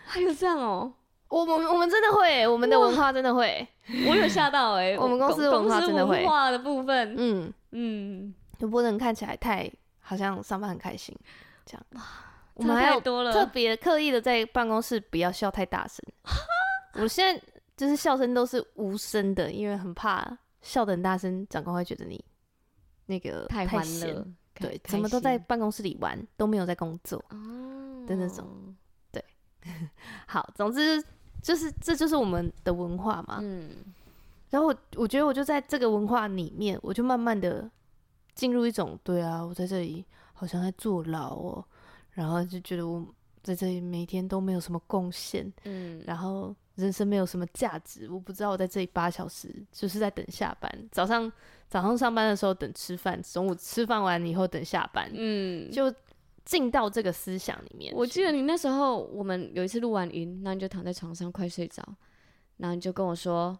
[0.04, 0.91] 还有这样哦，
[1.28, 3.67] 我们我们真的会，我们的文化真的会。
[4.08, 6.21] 我有吓到哎、 欸，我们公司文化真的会。
[6.21, 11.15] 文化的部分，嗯嗯，就不能看起来太好像上班很开心
[11.67, 12.04] 这样。
[12.56, 16.04] 我们还有特别刻意的在办公室不要笑太大声。
[17.00, 17.39] 我现在
[17.76, 20.36] 就是笑声都是无声的，因为很怕
[20.67, 22.23] 笑得很大声，长官会觉得你。
[23.10, 28.75] 那个太欢乐，对，怎么都在办公室里玩，都没有在工作哦的那种，
[29.13, 29.23] 对。
[30.27, 31.01] 好，总之
[31.41, 33.39] 就是这就是我们的文化嘛。
[33.41, 33.69] 嗯。
[34.49, 37.71] 然后我我觉得我就在这个文化里面，我就慢慢的
[38.36, 40.03] 进入一种，对啊，我在这里
[40.34, 41.65] 好像在坐牢哦，
[42.12, 43.06] 然后就觉得我
[43.41, 50.90] 在这里每天都没有什么贡献，嗯，然后人生没有什么价值，我不知道我在这里八小时就是在等下班。
[50.92, 51.32] 早上
[51.68, 55.92] 早上上班的时候等吃饭，中午吃饭完以后等下班，嗯，就
[56.46, 57.92] 进到这个思想里面。
[57.96, 61.84] 我记得你那时候，我们有一次录完音，那你就躺在床上快睡着，
[62.58, 63.58] 然后你就跟我说，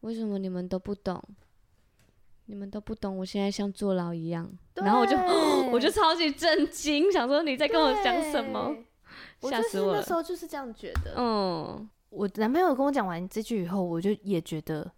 [0.00, 1.22] 为什么你们都不懂？
[2.46, 4.50] 你们都不懂，我现在像坐牢一样。
[4.74, 5.16] 然后我就
[5.72, 8.76] 我就超级震惊，想说你在跟我讲什么？
[9.40, 10.00] 吓死我了！
[10.00, 11.14] 那时候就是这样觉得。
[11.16, 11.88] 嗯。
[12.12, 14.92] 我男朋友跟我讲完这句以后，我就也觉得，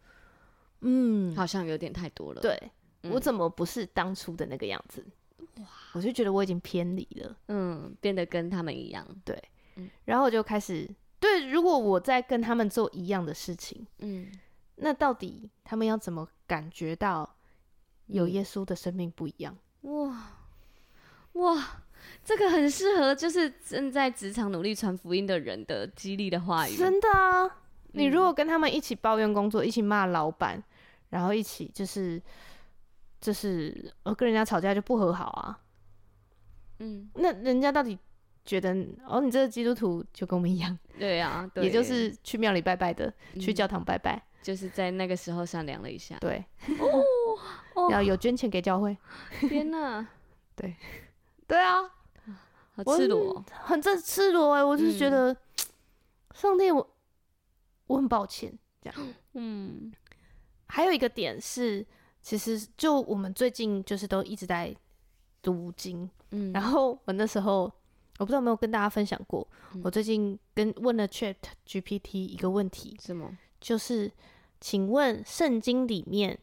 [0.80, 2.40] 嗯，好像有点太多了。
[2.40, 2.58] 对，
[3.04, 5.06] 嗯、我怎么不是当初的那个样子？
[5.58, 5.66] 哇！
[5.92, 9.06] 我就觉得我已经偏离了，嗯，变得跟他们一样。
[9.24, 9.40] 对，
[9.76, 14.32] 嗯、然后我就开始对，如果我在跟他们做一样的事情，嗯，
[14.74, 17.36] 那到底他们要怎么感觉到
[18.06, 19.56] 有耶稣的生命不一样？
[19.82, 20.30] 嗯、哇
[21.34, 21.83] 哇！
[22.24, 26.74] 这个很适合，就是正在职场努力传福音的人的激励的话语。
[26.74, 27.58] 真的啊，
[27.92, 30.62] 你如果跟他们一起抱怨工作，嗯、一起骂老板，
[31.10, 32.20] 然后一起就是
[33.20, 35.60] 就是呃跟人家吵架就不和好啊。
[36.78, 37.98] 嗯，那人家到底
[38.44, 38.74] 觉得
[39.06, 40.76] 哦，你这个基督徒就跟我们一样？
[40.98, 46.16] 对啊， 对，也就是去庙里拜拜的，嗯、去教堂拜拜，就是在那个时候善良了一下。
[46.20, 46.44] 对，
[47.76, 48.96] 哦， 要有捐钱给教会。
[49.40, 50.06] 天哪，
[50.56, 50.74] 对。
[51.46, 51.82] 对啊，
[52.76, 54.64] 好赤裸，很，很这赤裸哎、欸！
[54.64, 55.36] 我就是觉得，嗯、
[56.34, 56.88] 上帝我，我
[57.86, 59.14] 我很抱歉这样。
[59.34, 59.92] 嗯，
[60.66, 61.86] 还有一个点是，
[62.20, 64.74] 其实就我们最近就是都一直在
[65.40, 67.62] 读经，嗯， 然后我那时候
[68.18, 73.30] 我不知道有没有跟大家分享过，嗯、我最近跟问了 Chat GPT 一个问题，什么？
[73.60, 74.10] 就是
[74.60, 76.38] 请问圣经里面。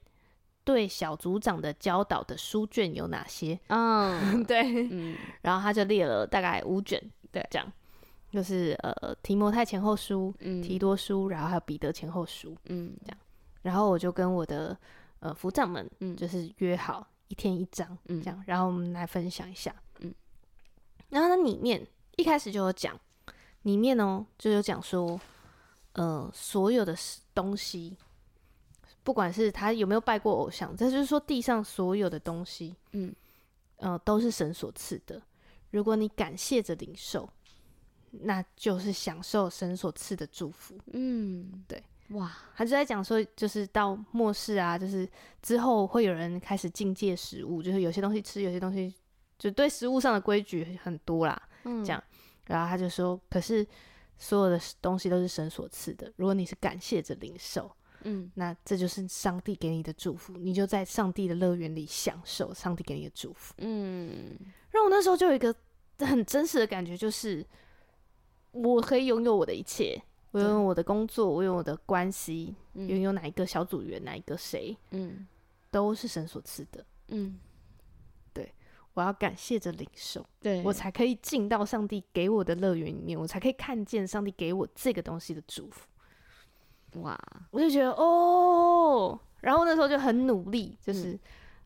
[0.63, 3.59] 对小组长的教导的书卷有哪些？
[3.67, 7.71] 嗯， 对，嗯，然后他就列了大概五卷，对，这样，
[8.31, 13.17] 就是呃提摩太前后书、嗯、提多书，然后还有彼得前后书，嗯，这样，
[13.63, 14.77] 然后我就跟我的
[15.19, 20.13] 呃组长们，嗯，就是约好一天一章，嗯，这样，然后我们来分享一下，嗯，
[21.09, 21.85] 然后它里面
[22.17, 22.99] 一开始就有讲，
[23.63, 25.19] 里面哦就有讲说，
[25.93, 26.95] 呃，所有的
[27.33, 27.97] 东西。
[29.03, 33.13] 不管是他有没有拜过偶像，这就是说地上所有的东西，嗯，
[33.77, 35.19] 呃，都是神所赐的。
[35.71, 37.27] 如果你感谢着领受，
[38.11, 40.77] 那就是享受神所赐的祝福。
[40.93, 45.09] 嗯，对，哇，他就在讲说，就是到末世啊，就是
[45.41, 48.93] 之后会有人开始境界食物，就是有些东西吃，有些东西
[49.39, 51.41] 就对食物上的规矩很多啦。
[51.63, 52.03] 嗯，这样，
[52.45, 53.65] 然后他就说，可是
[54.19, 56.11] 所有的东西都是神所赐的。
[56.17, 57.71] 如果你是感谢着领受。
[58.03, 63.53] 嗯，那这就是上帝给你的祝福，你就在上帝的乐园里享受上帝给你的祝福。
[63.57, 64.37] 嗯，
[64.71, 65.53] 让我那时候就有一个
[65.99, 67.45] 很真实的感觉，就是
[68.51, 75.27] 我可以拥有我的一切，我拥有我的工作，我拥有我的关系，拥有、嗯、哪一个小组员，哪一个谁，嗯，
[75.69, 76.83] 都是神所赐的。
[77.09, 77.39] 嗯，
[78.33, 78.51] 对，
[78.93, 85.87] 我要感谢着领受，对我才可以进到上帝给我的乐园里面，我才可以看见上帝给我这个东西的祝福。
[86.95, 87.17] 哇！
[87.51, 91.17] 我就觉得哦，然后那时候就很努力，就是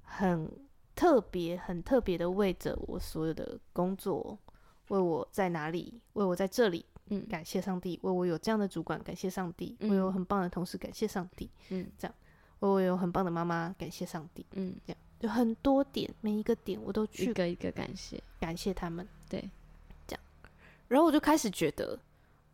[0.04, 0.50] 很
[0.96, 4.38] 特别、很特别的为着我所有的工作，
[4.90, 12.16] 为我在哪里，为我在这里，嗯，感谢上帝，为我有这样的主管，感谢上帝，为我有很棒的同事，感谢上帝，嗯，这样，
[12.60, 19.50] 为我有很棒的妈妈，感谢上帝，嗯，这样，就很多点，每一个点我都去一个一个感谢，感谢他们，对，
[20.06, 20.24] 这样，
[20.88, 22.00] 然后我就开始觉得。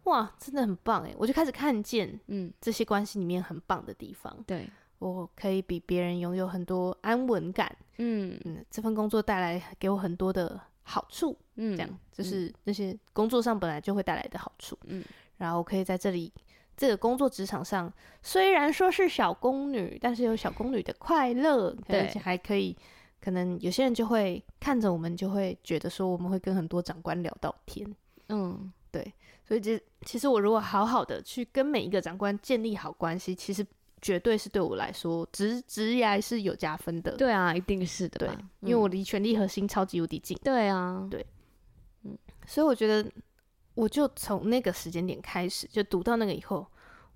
[0.05, 1.13] 哇，真的很棒哎！
[1.17, 4.35] 我就开始看见，嗯，这些关系里面很棒的地方。
[4.47, 7.73] 对，我可以比别人拥有很多安稳感。
[7.97, 11.37] 嗯嗯，这份工作带来给我很多的好处。
[11.55, 14.77] 嗯，这样就是那些工作上本来就会带来的好处。
[14.85, 15.05] 嗯，
[15.37, 16.33] 然后可以在这里
[16.75, 21.71] 这个工作职场上，虽然说是小宫女，但是有小宫女的快乐。
[21.87, 22.75] 对，而且还可以，
[23.21, 27.95] 可能有些人就会看着我们，就会觉得说我们会跟很多长官聊到天。
[28.29, 29.13] 嗯，对。
[29.51, 33.65] 所以，这其实我如果好好的去跟每一个长官建立好关系，其实
[34.01, 37.17] 绝对是对我来说，职职业是有加分的。
[37.17, 38.19] 对啊，一定是的。
[38.19, 38.29] 对，
[38.61, 40.37] 因为我离权力核心超级无敌近。
[40.41, 41.25] 对啊，对，
[42.03, 43.11] 嗯，所以我觉得，
[43.73, 46.65] 我就从那个时间点开始，就读到那个以后，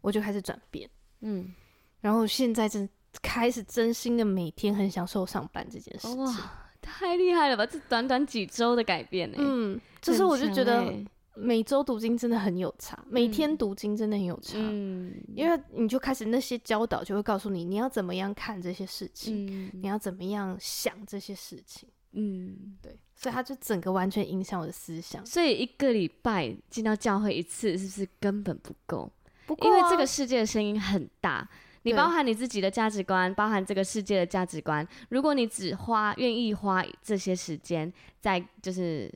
[0.02, 0.90] 我就开始转变。
[1.22, 1.56] 嗯，
[2.02, 2.90] 然后现在正
[3.22, 6.18] 开始真心的每天很享受上班这件事情。
[6.18, 6.36] 哇，
[6.82, 7.66] 太厉害了吧！
[7.66, 9.38] 这短短几周的改变呢？
[9.40, 10.94] 嗯，就是我就觉得。
[11.36, 25.26] 每周读经真的很有差，每天读经真的很有差，嗯，因为你就开始那些教导就会告诉你，你要怎么样看这些事情，嗯，你要怎么样想这些事情，嗯，对，所以他就整个完全影响我的思想。
[25.26, 29.12] 所以一个礼拜进到教会一次是不是根本不够？
[29.46, 31.48] 不因为这个世界的声音很大，
[31.84, 34.88] 你包含你自己的价值观，包含这个世界的价值观。
[35.10, 39.14] 如果你只花愿意花这些时间在就是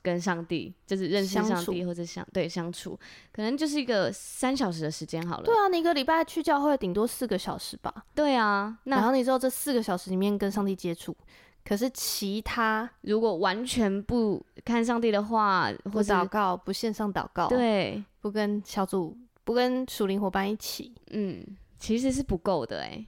[0.00, 2.98] 跟上帝，就是认识上帝或者相对相处，
[3.32, 5.44] 可能就是一个三小时的时间好了。
[5.44, 7.92] 对啊，你一个礼拜去教会顶多四个小时吧。
[8.14, 11.16] 对啊，那然后你知道这四个小时里面跟上帝接触。
[11.64, 21.46] 可是其他如果完全不看上帝的话，或祷告，不线上祷告，对，不跟小组，不跟属灵伙伴一起，嗯，
[21.78, 23.06] 其实是不够的哎。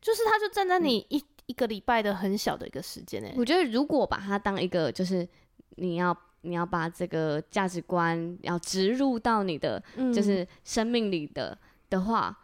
[0.00, 3.34] 就是他就站在你一、嗯、一个礼拜的很小的一个时间哎。
[3.36, 5.28] 我觉得如果把它当一个，就是
[5.76, 9.82] 你要你要把这个价值观要植入到你的
[10.14, 11.58] 就是生命里的、嗯、
[11.90, 12.36] 的话，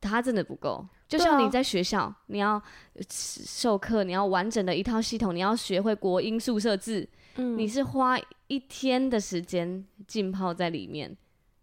[0.00, 0.86] 它真的不够。
[1.08, 2.62] 就像你在学校，啊、你要
[3.10, 8.16] 授课，你要完整的一套系统，你要学会国音数社自，嗯，你是花
[8.46, 11.16] 一天的时间浸泡在里面，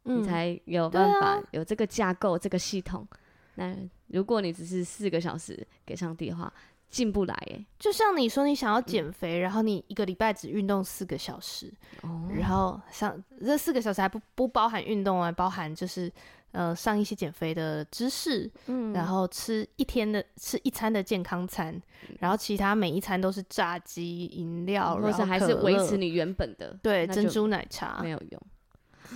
[0.04, 3.08] 嗯，你才有办法有这个架构、啊、这个系统。
[3.56, 3.74] 那
[4.08, 6.52] 如果你只是四个小时给上帝的话，
[6.90, 7.66] 进不来耶。
[7.78, 11.74] 就像你说，你想要减肥、嗯，然后你一个礼拜只运动四个小时，
[12.04, 16.12] 哦，然后像这四个小时还不不包含运动啊，包含就是。
[16.54, 21.76] 呃，上一些减肥的知识，嗯，然后吃一天的吃一餐的健康餐，
[22.08, 28.00] 嗯，然后其他每一餐都是炸鸡、饮料，或者还是维持你原本的对珍珠奶茶。
[28.02, 28.42] 没有用，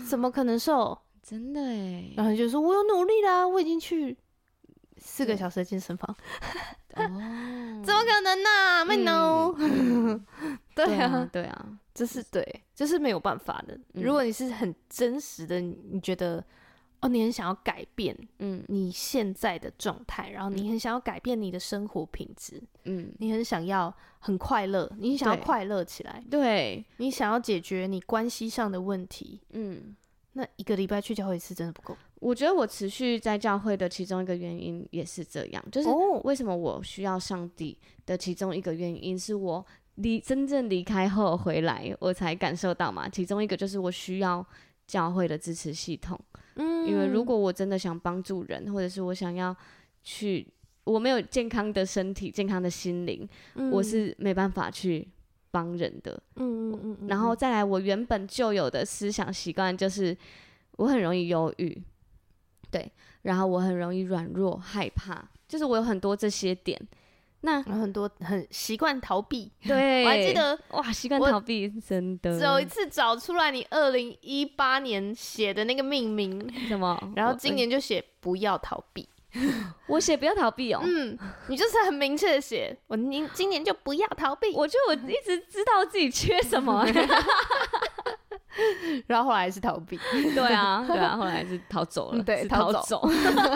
[0.05, 0.95] 怎么可能瘦？
[1.23, 4.15] 真的哎，然后就说我有努力啦，我已经去
[5.01, 6.15] 四个小时的健身房，
[6.95, 7.03] 哦，
[7.83, 8.49] 怎么可能呢？
[8.49, 8.85] 啊？
[8.85, 10.25] 没 no，嗯、
[10.73, 14.03] 对啊，对啊，这是对，这是没有办法的，嗯。
[14.03, 16.41] 如果你是很真实的，你觉得。
[17.03, 29.95] 哦，你很想要改变，嗯，你现在的状态，然后你很想要改变你的生活品质，嗯，你很想要很快乐，你想要快乐起来，对，你想要解决你关系上的问题，嗯，
[30.33, 31.97] 那一个礼拜去教会一次真的不够。
[32.21, 35.89] 我觉得我持续在教会的其中一个原因也是这样，就是
[36.23, 39.65] 为什么我需要上帝的其中一个原因是我
[39.95, 44.45] 离真正离开后回来，我才感受到嘛，其中一个就是我需要
[44.85, 46.19] 教会的支持系统。
[46.55, 49.55] 嗯，因为如果我真的想帮助人，或者是我想要
[50.03, 50.45] 去，
[50.83, 55.07] 我没有健康的身体、健康的心灵，嗯，我是没办法去
[55.49, 56.21] 帮人的。
[56.35, 57.07] 嗯嗯嗯，嗯。
[57.07, 60.15] 然后再来，我原本就有的思想习惯就是，
[60.77, 61.81] 我很容易忧郁，
[62.71, 62.91] 对，
[63.23, 66.79] 然后我很容易软弱、害怕，就是我有很多这些点。
[67.43, 72.37] 那很多很习惯逃避，对，我还记得哇，习惯逃避 真的。
[72.37, 79.09] 只有一次找出来你二零一八年写的那个命名 什么，然后今年就写不要逃避。
[79.87, 81.17] 我写不要逃避哦，嗯，
[81.47, 84.53] 你就是很明确的写，我今今年就不要逃避。
[84.53, 86.85] 我觉得我一直知道自己缺什么，
[89.07, 89.97] 然后后来是逃避，
[90.35, 93.07] 对啊，对啊， 后来是逃走了，对，逃走，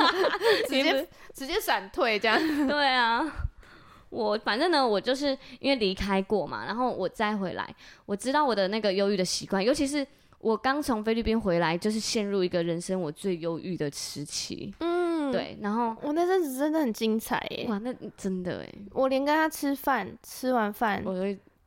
[0.68, 3.26] 直接直接闪退这样，对啊。
[4.12, 7.76] 我反正呢，我就是因为离开过嘛，然后我再回来，
[8.06, 10.06] 我知道我的那个忧郁的习惯，尤其是
[10.40, 14.74] 我刚从菲律宾回来，就是陷入一个人生我最忧郁的时期。
[14.80, 21.14] 嗯，对，然后我那阵子真的很精彩耶，哇，那真的哎，我连跟他吃饭，吃完饭，我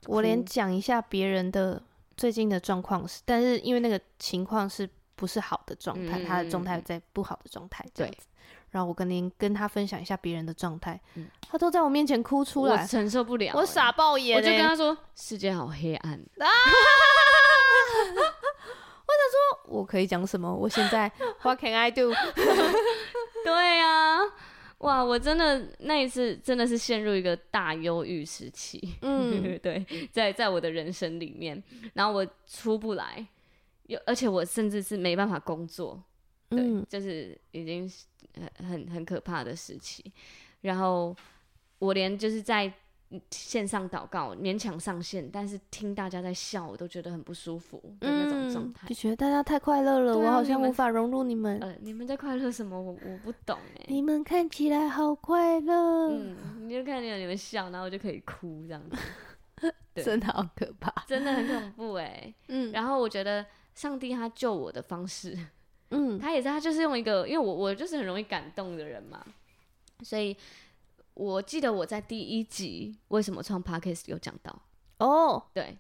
[0.07, 1.83] 我连讲一下别人的
[2.19, 8.13] 最近的状况是，但是因为那个情况是不是好的状态，嗯，他的状态在不好的状态，对。
[8.71, 16.45] 然后我跟您跟他分享一下别人的状态，嗯，他都在我面前哭出来，我承受不了，我傻爆眼，我就跟他说世界好黑暗啊！
[19.09, 20.55] 我想说，我可以讲什么？
[20.55, 21.11] 我现在
[21.41, 22.13] What can I do？
[23.43, 24.19] 对啊，
[24.79, 31.61] 哇，我真的那一次真的是陷入一个大忧郁时期，嗯， 对，在在我的人生里面，
[31.95, 33.27] 然后我出不来，
[33.89, 36.01] 又而且我甚至是没办法工作。
[36.49, 37.91] 对，嗯，就是已经
[38.35, 40.05] 很很很可怕的时期，
[40.61, 41.15] 然后
[41.81, 42.73] 我连就是在
[43.31, 51.59] 线上祷告，勉强上线，但是听大家在笑，我都觉得很不舒服的那种状态，就觉得大家太快乐了，啊，我好像无法融入你们。
[51.61, 52.79] 呃，你们在快乐什么？
[52.81, 53.85] 我我不懂哎。
[53.89, 56.11] 你们看起来好快乐。
[56.11, 56.37] 嗯，
[56.69, 62.33] 你就看见你们笑，然后我就可以哭这样子， 真的好可怕， 真的很恐怖哎。
[62.49, 63.45] 嗯，然后我觉得
[63.75, 65.37] 上帝他救我的方式。
[65.91, 69.25] 嗯，他也是，他就是用一个，因为我我就是很容易感动的人嘛，
[70.03, 70.37] 所以
[71.19, 74.57] 我记得我在第一集为什么创 Podcast 有讲到
[74.99, 75.77] 哦，对，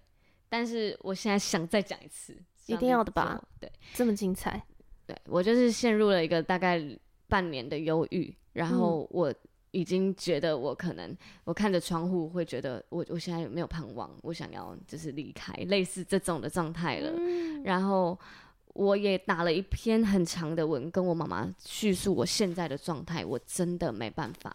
[0.49, 2.37] 但是我现在想再讲一次，
[2.67, 3.41] 一定要的吧？
[3.61, 4.61] 对，这么精彩，
[5.07, 6.85] 对，我就是陷入了一个大概
[7.29, 9.33] 半年的忧郁，然后我
[9.71, 18.19] 已经觉得我可能我看着窗户会觉得我我现在有没有盼望，我想要就是离开，类似这种的状态了，嗯，然后。
[18.75, 24.55] 我也打了一篇很长的文，跟我妈妈叙述我现在的状态，我真的没办法。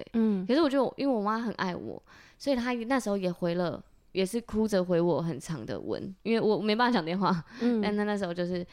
[0.00, 0.46] 对，嗯。
[0.46, 2.02] 可是我就因为我妈很爱我，
[2.38, 3.82] 所以她那时候也回了，
[4.12, 7.44] 也是哭着回我很长的文，因为我没办法讲电话。
[7.60, 7.80] 嗯。
[7.80, 8.66] 但她那时候就是。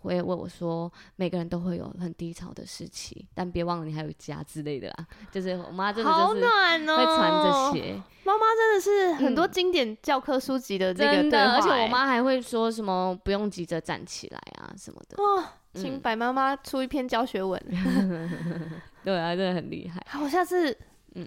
[0.00, 5.06] 会问我说：“每个人都会有很低潮的时期，但别忘了你还有家之类的啦。
[5.32, 7.94] ”就是我妈真的就是会传这些。
[8.24, 15.22] 妈妈真的是很多经典教科书籍的这个对话，而且我妈还会说什么“不用急着站起来啊”什么的。
[15.22, 17.60] 哇，请白妈妈出一篇教学文。
[19.04, 20.04] 对啊，真的很厉害。
[20.10, 20.76] 好，我下次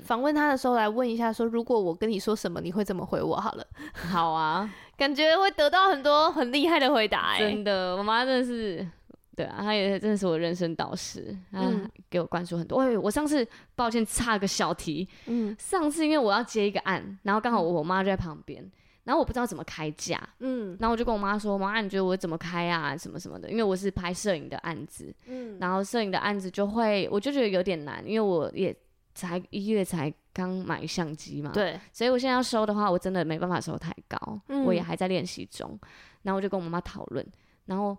[0.03, 3.37] 访问她的时候来问一下，说如果我跟你说什么，你会怎么回我？
[3.37, 3.65] 好了。
[3.93, 4.69] 好啊。
[5.01, 7.31] 感觉会得到很多很厉害的回答。
[7.31, 8.87] 欸，真的，我妈真的是，
[9.35, 12.85] 对啊，她也真的是我人生导师，嗯，给我灌输很多。
[12.99, 13.43] 我上次
[13.73, 18.63] 抱歉差个小题，嗯，上次因为我要接一个案，然后刚好我妈就在旁边，
[19.05, 28.71] 然后我不知道怎么开价，嗯，然后我就跟我妈说，妈，你觉得我怎么开啊，什么什么的，因为我是拍摄影的案子，嗯，然后摄影的案子就会，我就觉得有点难，因为我也
[29.13, 30.13] 才一月才。
[30.33, 35.77] 刚买相机嘛，对，所以我现在要收的话，我真的没办法收太高，嗯、我也还在练习中。
[36.21, 37.31] 然后我就跟我妈妈讨论，
[37.65, 37.97] 然后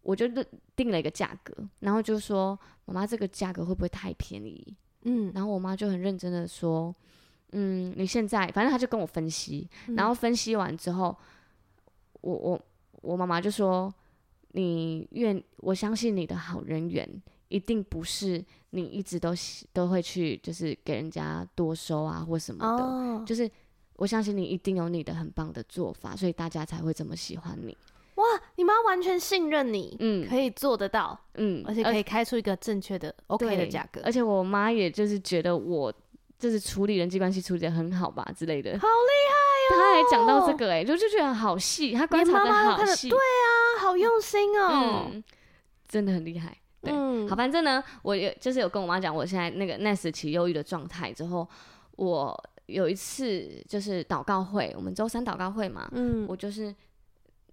[0.00, 0.26] 我就
[0.74, 4.74] 定了一个价格，然后就说妈妈这个价格会不会太便宜？
[5.02, 6.96] 嗯，然后我妈就很认真的说，
[7.52, 11.14] 嗯，你现在反正她就跟我分析，然后分析完之后，
[12.22, 12.58] 我我
[13.02, 13.92] 我妈妈就说，
[14.52, 17.06] 你愿我相信你的好人缘。
[17.54, 19.32] 一定不是你一直都
[19.72, 23.24] 都会去，就是给人家多收啊或什么的，oh.
[23.24, 23.48] 就是
[23.94, 27.76] 我相信你一定有你的很棒的做法，所以大家才会这么喜欢你。
[28.16, 28.24] 哇，
[28.56, 34.00] 你妈完全信任你，嗯，可以做得到，嗯，而且可以开出一个正确的 OK 的价格。
[34.04, 35.92] 而且我妈也就是觉得我
[36.36, 39.78] 就是处理人际关系处理的很好吧之类的，好厉害哦！
[39.78, 45.24] 她还讲到这个、欸，哎，就就觉得好细，她观察的好细，对啊，好用心哦，嗯、
[45.88, 46.58] 真的很厉害。
[46.84, 51.48] 对，嗯、好，反正呢，我有就是有跟我妈讲，我现在那个那时期忧郁的状态之后，
[51.96, 56.74] 我有一次就是祷告会，我们周三祷告会嘛，嗯，我就是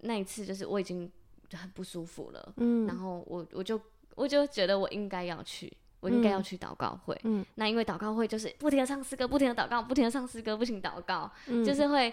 [0.02, 1.10] 那一次就是我已经
[1.52, 3.80] 很不舒服了，嗯，然后我我就
[4.14, 12.12] 我就觉得我应该要去，我应该要去祷告会，嗯，那因为祷告会就是不停的唱诗歌，不停的祷告，不停的唱诗歌，不停祷告，嗯、就是会。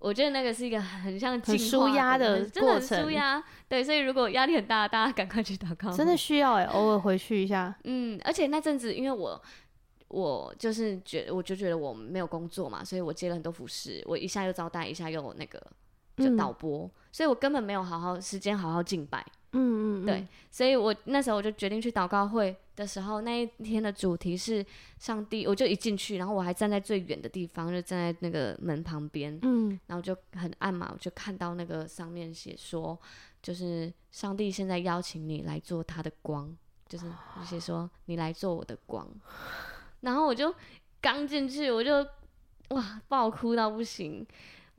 [0.00, 3.42] 我觉得那个是一个很像很舒压的过程，舒压。
[3.68, 5.92] 对，所以如果压力很大，大家赶快去祷告。
[5.92, 7.72] 真的需要哎、欸，偶尔回去一下。
[7.84, 9.40] 嗯，而且那阵子，因为我
[10.08, 15.62] 我就是觉得，我就觉得我没有工作嘛，所以我接了很多服饰，我一下又招待，一下又那个
[16.16, 19.24] 就导播，嗯、所以我根本没有好好时间好好敬拜。
[19.52, 20.06] 嗯嗯，嗯。
[20.06, 24.64] 对，所以我那时候我就决定去祷告会的时候，那一天的主题是
[24.98, 32.98] 上帝，我就一进去，然后我还站在最远的地方，就站在那个门旁边，嗯，然后就很暗嘛，我就看到那个上面写说，
[33.42, 36.56] 就是上帝现在邀请你来做他的光，
[36.88, 37.06] 就是
[37.44, 39.06] 写说你来做我的光，
[40.00, 40.54] 然后我就
[41.00, 42.06] 刚进去，我就
[42.68, 44.26] 哇爆哭到不行。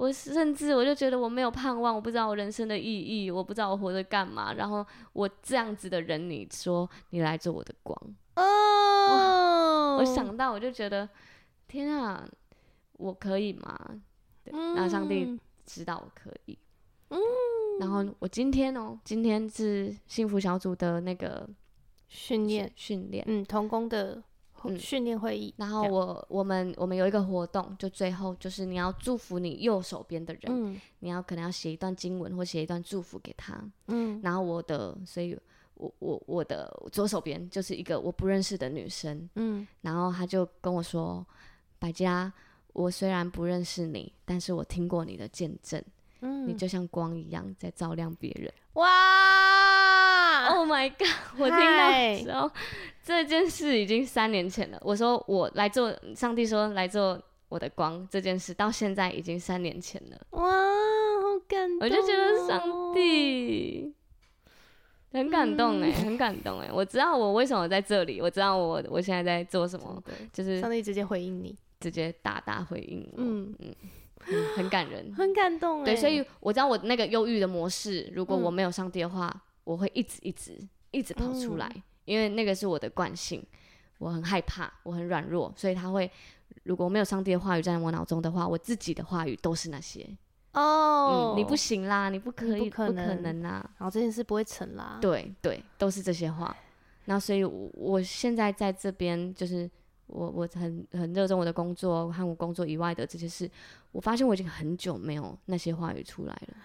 [0.02, 2.84] 我甚至我就觉得我没有盼望，我不知道我人生的意
[3.24, 4.52] 义，我不知道我活着干嘛。
[4.52, 4.84] 然后
[5.14, 7.96] 我这样子的人，你说你来做我的光
[8.36, 11.08] 哦，我想到我就觉得
[11.68, 12.28] 天啊，
[12.94, 14.02] 我可以吗？
[14.44, 16.58] 对，然后上帝知道我可以。
[17.10, 17.20] 嗯，
[17.80, 21.48] 然后我今天哦，今天是幸福小组的那个
[22.08, 24.24] 训练训练，嗯，童工的。
[24.78, 35.38] 训练会议，嗯、然后我我们我们有一个活动，就最后就是你要祝福你右手边的人，嗯、你要可能要写一段经文或写一段祝福给他，嗯，然后我的，所以
[35.76, 41.26] 我我我的左手边就是一个我不认识的女生，嗯，然后他就跟我说，
[41.80, 42.32] 百家，
[42.74, 45.84] 我虽然不认识你，但是我听过你的见证，
[46.22, 48.88] 嗯，你就像光一样在照亮别人，哇
[50.56, 51.08] Oh my God，
[51.40, 52.52] 我听到的时候。
[53.04, 54.78] 这件事已经三年前了。
[54.82, 58.08] 我说我来做，上帝说来做我的光。
[58.12, 60.18] 这件事到现在已经三年前了。
[60.32, 61.80] 哇，好感动哦！
[61.82, 63.92] 我就觉得上帝
[65.12, 66.70] 很感动哎，很感动哎。
[66.72, 73.16] 我知道我为什么在这里，我知道我我现在在做什么，就是上帝直接回应你，直接大大回应我。
[73.18, 73.76] 嗯嗯，
[74.56, 75.86] 很感人，很感动哎。
[75.86, 80.58] 对，所以我知道我那个忧郁的模式，如果我没有上帝的话，我会一直一直
[80.92, 81.84] 一直跑出来。
[82.06, 83.46] 因为那个是我的惯性，
[84.00, 86.10] 我很害怕，我很软弱，所以他会，
[86.64, 90.06] 如果没有上帝的话语在我脑中的话，我自己的话语都是那些
[90.54, 96.54] 哦、嗯，你不行啦，你不可以，不可能，不可能啊，然后这件事不会成啦，对对，都是这些话。
[97.06, 99.70] 那所以我，我现在在这边，就是
[100.08, 103.50] 我我很很热衷我的工作和我工作以外的这些事，
[103.92, 106.58] 我发现我已经很久没有那些话语出来了。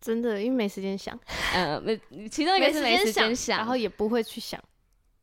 [0.00, 1.18] 真的，因为没时间想。
[1.54, 4.58] 呃，没，其中一个是没时间想，然后也不会去想，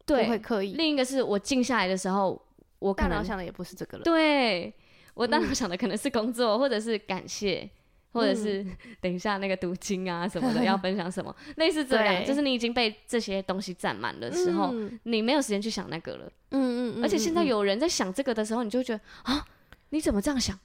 [0.05, 0.73] 对，不会刻意。
[0.73, 2.39] 另一个是我静下来的时候，
[2.80, 4.03] 我可能想的也不是这个了。
[4.03, 4.71] 对，
[5.15, 7.67] 我大脑想的可能是工作，嗯、或者是感谢，
[8.11, 8.65] 或者是
[9.01, 12.23] 等一下那个读经啊什么的，要 分享什么，类似这样。
[12.23, 16.32] 就是你已经被这些东西占满的时候，嗯、你没有时间去想那个了。
[16.51, 17.03] 嗯嗯，嗯。
[17.03, 19.43] 而且现在有人在想这个的时候，你就觉得啊，
[19.89, 20.57] 你怎么这样想？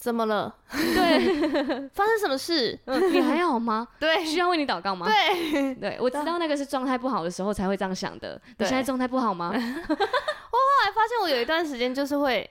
[0.00, 0.52] 怎么了？
[0.72, 2.76] 对， 发生什么事？
[2.86, 3.86] 嗯，你还好吗？
[4.00, 5.06] 对，需要为你祷告吗？
[5.06, 8.40] 对，对，我知道那个是状态不好的时候才会这样想的。
[8.56, 9.50] 你现在状态不好吗？
[9.52, 12.48] 我后来发现，我有一段时间就是会，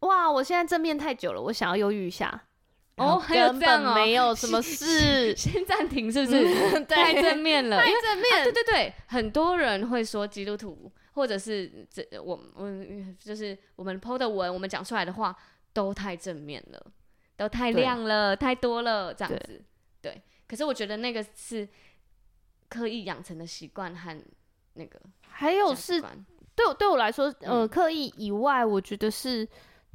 [0.00, 2.42] 哇，我现在正面太久了，我想要忧郁一下。
[2.96, 6.84] 哦，还有这样哦，没有什么事，先暂停，是不是？
[6.86, 8.42] 太正面了，太正面。
[8.42, 12.68] 对对对，很多人会说基督徒，或者是这我我
[13.20, 15.36] 就是我们 po 的文，我们讲出来的话。
[15.74, 16.92] 都太正面了，
[17.36, 19.62] 都太亮了，太多了，这样子
[20.00, 20.12] 对。
[20.12, 21.68] 对，可是我觉得那个是
[22.68, 24.24] 刻意养成的习惯和
[24.74, 24.98] 那个，
[25.28, 26.00] 还有是
[26.54, 29.46] 对我对我来说，呃，刻意以外，我觉得是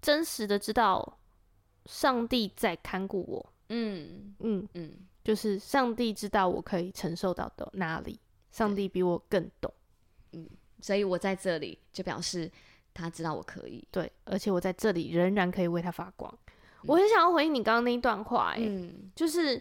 [0.02, 1.20] 真实的知道
[1.86, 3.54] 上帝在看顾我。
[3.70, 8.20] 嗯嗯嗯，就是上帝知道我可以承受到的哪里，
[8.52, 9.74] 上帝比我更懂。
[10.34, 10.50] 嗯，
[10.82, 12.52] 所以我在这里就表示。
[13.00, 16.32] 他知道我可以，对，而且我在这里仍然可以为他发光。
[16.82, 19.56] 嗯、我很想要回应你刚刚那一段话，哎、嗯，就是，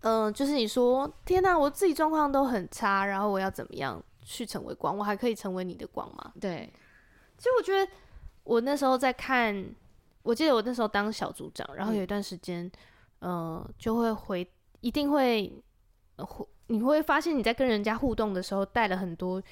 [0.00, 4.96] 嗯、呃，就是你说，天哪，我自己状况都很差，然后我要怎么样去成为光？
[4.96, 6.32] 我还可以成为你的光吗？
[6.40, 6.70] 对，
[7.38, 7.90] 其实我觉得
[8.44, 9.64] 我那时候在看，
[10.22, 12.64] 我记得我那时候当小组长，然后有一段时间，
[13.20, 14.48] 嗯、呃，就会回，
[14.80, 15.52] 一定会，
[16.16, 16.28] 呃，
[16.68, 19.42] 你会发现你在跟人家互动的时候带了很多，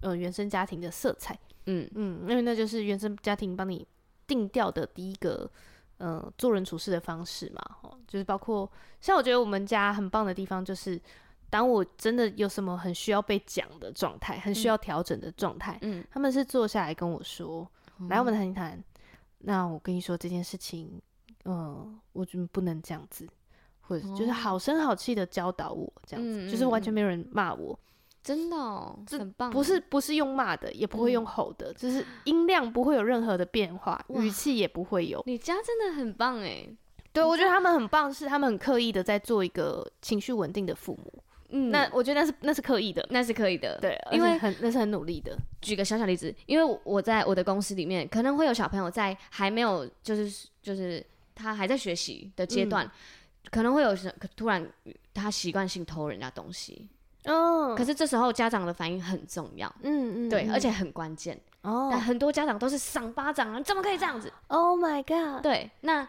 [0.00, 1.38] 呃，原生家庭的色彩。
[1.66, 1.88] 嗯。
[1.94, 3.86] 嗯，因为那就是原生家庭帮你
[4.26, 5.50] 定调的第一个，
[5.98, 11.00] 呃，做人处事的方式嘛，哦，就是包括像我觉得我们家很棒的地方，就是
[11.50, 18.82] 当我真的有什么很需要被讲的状态，很需要调整的状态，嗯，他们是坐下来跟我说，嗯、来我们谈一谈，
[19.38, 21.00] 那我跟你说这件事情，
[21.44, 23.28] 嗯、呃，我觉得不能这样子，
[23.82, 27.78] 或者就是好声好气的教导我，这样子，嗯、就是完全没有人骂我。
[28.22, 29.50] 真的、哦，这很棒。
[29.50, 35.22] 不是不是用骂的，也不会用吼的，嗯、就是音量不会有任何的变化，语气也不会有。
[35.26, 36.64] 你家真的很棒哎，
[37.12, 41.12] 对，我觉得他们很棒，是他们很刻意的在做一个情绪稳定的父母。
[41.54, 45.36] 嗯，那我觉得那是那是刻意的，那是刻意的，对，因为很那是很努力的。
[45.60, 51.04] 举个小小例子，因为我在我的公司里面，可能会有小朋友在还没有就是就是
[51.34, 52.90] 他还在学习的阶段，嗯、
[53.50, 53.94] 可能会有
[54.34, 54.66] 突然
[55.12, 56.88] 他习惯性偷人家东西。
[57.24, 61.88] 哦，可是这时候家长的反应很重要，嗯嗯，对，而且很关键哦。
[61.90, 64.32] 但很多家长都是赏巴掌啊，你怎么可以这样子？
[64.48, 65.42] Oh my god！
[65.42, 66.08] 对，那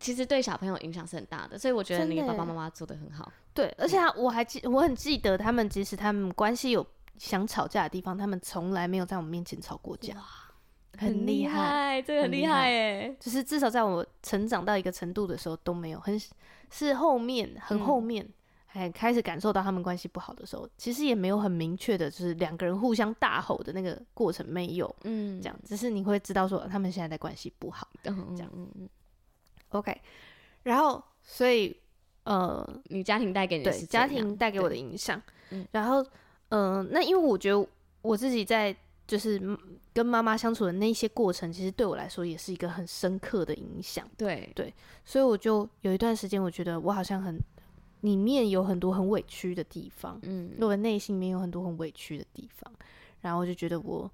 [0.00, 3.30] 其实对小朋友影响是很大的，所以我觉得你爸爸妈妈做的很好。
[3.52, 6.84] 对，而且我还记，我很记得他们，即使他们关系有
[7.18, 10.14] 想吵架的地方，他们从来没有在我们面前吵过架。
[10.14, 10.22] 哇，
[10.98, 13.16] 很厉害，这个很厉害哎！
[13.20, 16.18] 就是至少在我成长到一个程度的时候都没有，很
[16.70, 18.26] 是后面很后面。
[18.74, 28.88] 哎，开始感受到他们关系不好的时候，其实也没有很明确的，就是两个人互相大吼的那个过程没有，嗯，这样，只是你会知道说他们现在的关系不好，嗯、这样，嗯嗯
[29.68, 29.96] ，OK，
[30.64, 31.76] 然后所以
[32.24, 34.36] 呃，你家庭带给你的家庭？
[34.36, 36.02] 带给我的影响，嗯，然后
[36.48, 37.66] 嗯、呃，那因为我觉得
[38.02, 38.74] 我自己在
[39.06, 39.40] 就是
[39.92, 44.50] 跟妈妈相处的那些过程，其实对我来说也是一个很深刻的影响，对。
[44.52, 47.40] 对，所以我就有一段时间，我觉得我好像很。
[48.04, 52.70] 里面有很多很委屈的地方，嗯，我的内心里面有很多很委屈的地方，
[53.22, 54.10] 然后我就觉得我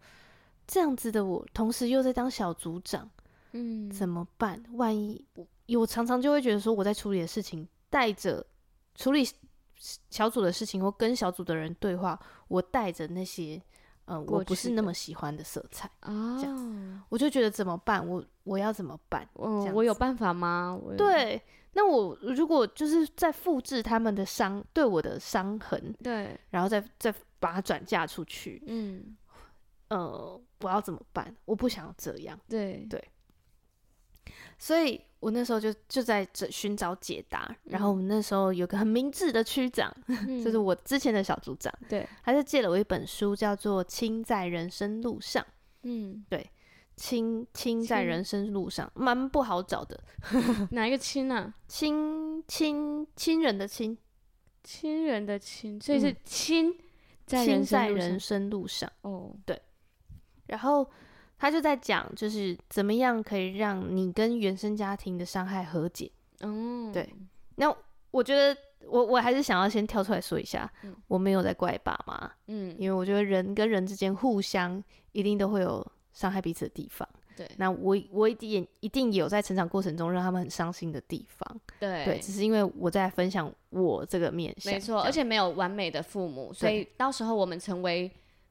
[0.64, 3.11] 这样子的我，同时又在当小组长，
[3.51, 4.62] 嗯，怎么办？
[4.74, 5.45] 万一我，
[5.80, 8.47] 我常常就会觉得说我在处理的事情，带着
[8.95, 9.28] 处理
[10.09, 12.16] 小组的事情或跟小组的人对话，
[12.47, 13.61] 我带着那些，
[14.11, 18.05] 呃，我不是那么喜欢的色彩啊，这样，我就觉得怎么办？
[18.05, 19.29] 我我要怎么办？
[19.35, 20.77] 嗯，我有办法吗？
[20.99, 21.41] 对。
[21.73, 29.17] 那我如果就是在复制他们的伤，对我的伤痕，对，然后再再把它转嫁出去，嗯，
[29.87, 31.33] 呃，我要怎么办？
[31.45, 33.01] 我不想要这样，对对，
[34.59, 37.47] 所以我那时候就就在这寻找解答。
[37.49, 45.43] 嗯、然后我们那时候有个很明智的区长， 嗯、就是我之前的小组长，对，他就借了我一本书，叫做《亲在人生路上》，
[45.85, 46.51] 嗯，对。
[46.97, 49.99] 亲亲在人生路上蛮不好找的，
[50.73, 51.55] 哪一个亲啊？
[51.66, 53.97] 亲亲亲人的亲，
[54.62, 56.79] 亲人的亲，所以是亲
[57.25, 58.93] 在人在人生路上。
[59.01, 59.59] 哦，对。
[60.49, 60.87] 然后
[61.41, 66.12] 他就在讲，就是怎么样可以让你跟原生家庭的伤害和解。
[66.41, 67.09] 嗯，对。
[67.57, 67.74] 那
[68.11, 74.82] 我觉得我我还是想要先跳出来说一下，嗯、我没有在怪爸妈，嗯，因为我觉得人跟人之间互相
[75.12, 77.09] 一定都会有伤害彼此的地方。
[77.36, 81.61] 对，那我我一定一定有在成长过程中让他们很伤心的地方。
[81.78, 88.11] 对，对，只是因为我在分享我这个面向，没错，而且没有完美的父母，所以到时候我们成为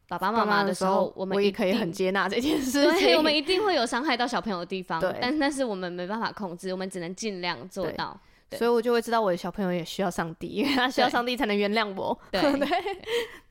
[0.09, 2.99] 爸爸妈妈的时候，我们也可以很接纳这件事情。
[2.99, 8.19] 所以我们一定会有伤害到小朋友的地方，但，但那是我们没办法控制，我们只能尽量做到。
[8.57, 12.19] 所以我就会知道我的小朋友也需要上帝，因为他需要上帝才能原谅我。
[12.31, 12.67] 对 对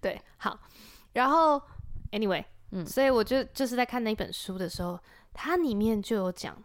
[0.00, 0.58] 对，好。
[1.12, 1.62] 然后
[2.10, 4.98] ，anyway，嗯，所以我就就是在看那本书的时候，
[5.32, 6.60] 它里面就有讲，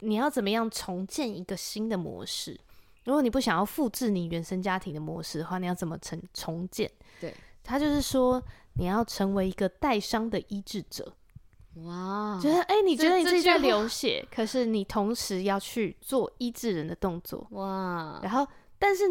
[0.00, 2.58] 你要怎么样重建一个新的模式。
[3.04, 6.90] 如果你不想要复制你原生家庭的模式的话，你要怎么重重建？
[7.20, 7.34] 对，
[7.66, 8.42] 他就是说
[8.74, 11.12] 你要成为一个带伤的医治者。
[11.84, 17.46] 哇，觉得哎、欸，你觉得你自己在流血，可是你同时要去做医治人的动作。
[17.50, 18.46] 哇，然后
[18.78, 19.04] 但是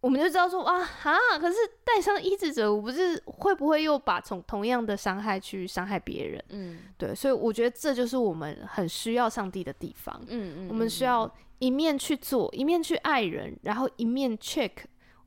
[0.00, 6.44] 我们就知道说，哇哈，可是带伤医治者，我不是会不会又把从同样的伤害去伤害别人？
[6.50, 10.14] 嗯，对，所以我觉得这就是我们很需要上帝的地方。
[10.28, 11.28] 嗯嗯，我们需要
[11.58, 14.70] 一面去做，一面去爱人，然后一面 check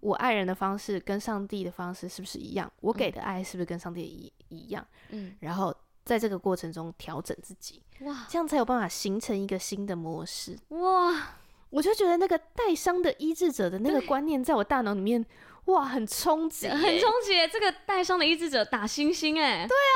[0.03, 4.85] 我爱人的方式跟上帝的方式是不是一样，我给的爱是不是跟上帝一一样？
[5.09, 5.73] 嗯，然后。
[6.05, 10.59] 在这个过程中调整自己，哇，这样才有办法形成一个新的模式。
[10.67, 11.37] 哇，
[11.69, 15.25] 我就觉得那个带伤的医治者的那个观念，在我大脑里面，
[15.67, 17.47] 哇，很冲击，很冲击。
[17.49, 19.95] 这个带伤的医治者打星星，哎，对啊，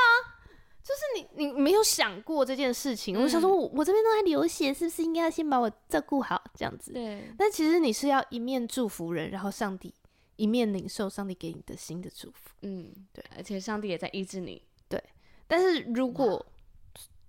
[0.82, 3.14] 就是你，你没有想过这件事情。
[3.14, 6.42] 嗯、我想说我，我我这边都在流血，是不是应该要先把我照顾好？
[6.54, 7.30] 这样子，对。
[7.36, 9.92] 但其实你是要一面祝福人，然后上帝
[10.38, 12.50] 一面领受上帝给你的新的祝福。
[12.62, 14.62] 嗯，对，而且上帝也在医治你。
[14.88, 15.02] 对
[15.46, 16.44] 但是如果，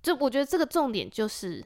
[0.01, 1.63] 就我觉得这个重点就是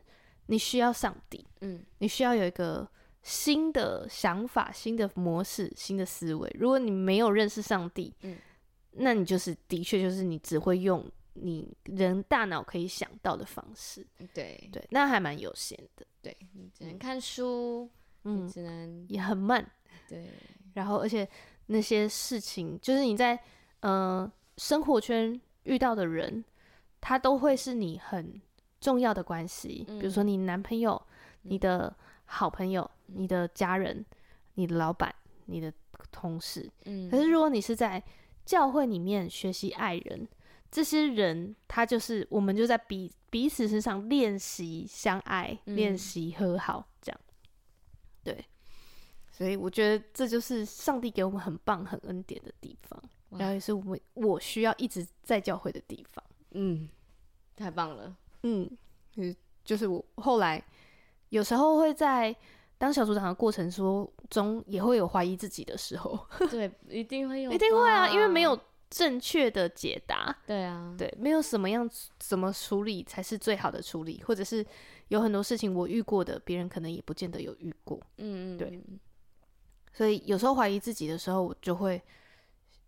[0.48, 2.88] 你需要上帝，嗯，你需要有一个
[3.22, 6.50] 新的想法、新的模式、新的思维。
[6.60, 8.38] 如果你没有认识上帝，嗯，
[8.92, 16.06] 那你就是的确就是你只会用你人大脑可以想到的方式，对对，那还蛮有限的。
[16.22, 17.90] 对，你只能看书，
[18.24, 19.70] 嗯，只能也很慢，
[20.08, 20.30] 对。
[20.74, 21.28] 然后而且
[21.68, 23.40] 那些事情，就是你在
[23.80, 25.40] 呃生活圈。
[25.66, 26.44] 遇到的人，
[27.00, 28.42] 他都会是你很
[28.82, 31.96] 重要的关系，嗯、比如说你男朋友、嗯、你的
[32.26, 34.06] 好朋友、嗯、你的家人、
[34.56, 35.16] 你的老板、
[35.46, 35.72] 你的
[36.12, 36.70] 同事。
[36.84, 38.04] 嗯，可是如果你是在
[38.44, 40.28] 教会里面学习爱人，
[40.70, 47.22] 这些人他就是我们就在彼彼此身上练习相爱，练习、嗯、和好，这样。
[48.22, 48.46] 对，
[49.34, 53.02] 所以我觉得这就是上帝给我们很棒、很恩典的地方。
[53.36, 56.88] 然后也是我们我需要一直在教会的地方，嗯，
[57.56, 58.70] 太棒了，嗯，
[59.66, 60.64] 就是我后来
[61.30, 62.36] 有时候会在
[62.78, 74.64] 当小组长的过程说中，也会有怀疑自己的时候， 对，一定会有，一定会啊，因为没有正确的解答，对啊，对，没有什么样怎么处理才是最好的处理，或者是
[75.08, 78.80] 有很多事情我遇过的，别人可能也不见得有遇过，嗯嗯，对，
[79.94, 82.02] 所以有时候怀疑自己的时候，我就会。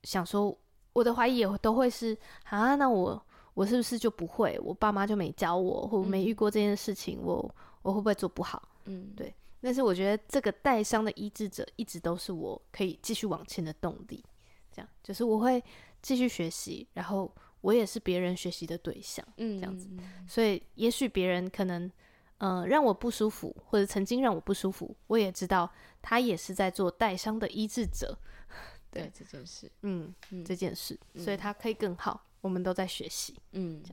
[0.03, 0.55] 想说，
[0.93, 3.19] 我的怀疑也都会是啊，那我
[3.55, 4.55] 我是不是就不会？
[4.63, 8.69] 我爸妈就没教我，或没遇过这件事情，我我会不会做不好？
[8.83, 9.33] 嗯，对。
[9.61, 14.23] 但是我觉得这个带伤的医治者一直都是我可以继续往前的动力。
[14.71, 15.59] 这样就是我会
[16.03, 19.25] 继续学习，然后我也是别人学习的对象。
[19.37, 19.89] 嗯，这样子。
[20.27, 21.91] 所以也许别人可能
[22.37, 25.71] 呃让我不舒服，或者曾经让我不舒服，我也知道
[26.01, 28.17] 他也是在做带伤的医治者。
[28.91, 32.25] 对，对这件事，嗯，嗯这件事，嗯、所以他可以更好。
[32.41, 33.83] 我们都在学习，嗯，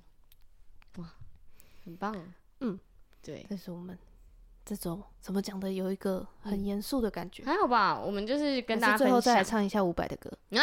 [0.99, 1.11] 哇，
[1.85, 2.15] 很棒，
[2.61, 2.79] 嗯，
[3.23, 3.47] 对。
[3.49, 3.99] 这是我们
[4.65, 7.99] 这种怎么讲的，有一个很严肃的感觉，还好吧？
[7.99, 10.63] 我们就是跟大家最后再来唱一下伍佰的歌 啊，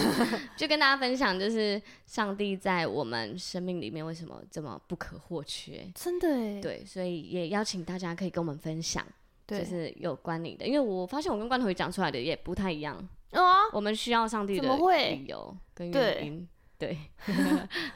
[0.56, 5.90] 就跟大家分享，就是上帝在我们生命里面为什么这么不可或缺？
[5.94, 9.04] 真的哎，对，所以也邀请大家可以跟我们分享，
[9.46, 12.96] 就是有关你的，因为我发现我跟罐头鱼讲出来的也不太一样。
[13.32, 13.42] 哦，
[13.72, 16.48] 我们需要上帝的理由跟原因，
[16.84, 16.98] 对，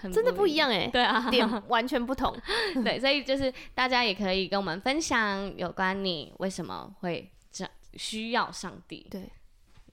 [0.13, 2.35] 真的不一样哎，对啊，点完全不同，
[2.83, 9.31] 对，所以就是大家也可以跟我们分享有关你为什么会这需要上帝，对，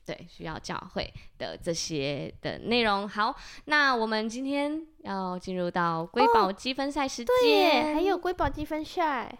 [0.05, 3.07] 对，需要教会的这些的内容。
[3.09, 3.35] 好，
[3.65, 9.39] 那我们今天要进入到瑰宝积分赛时间，还有瑰宝积分赛。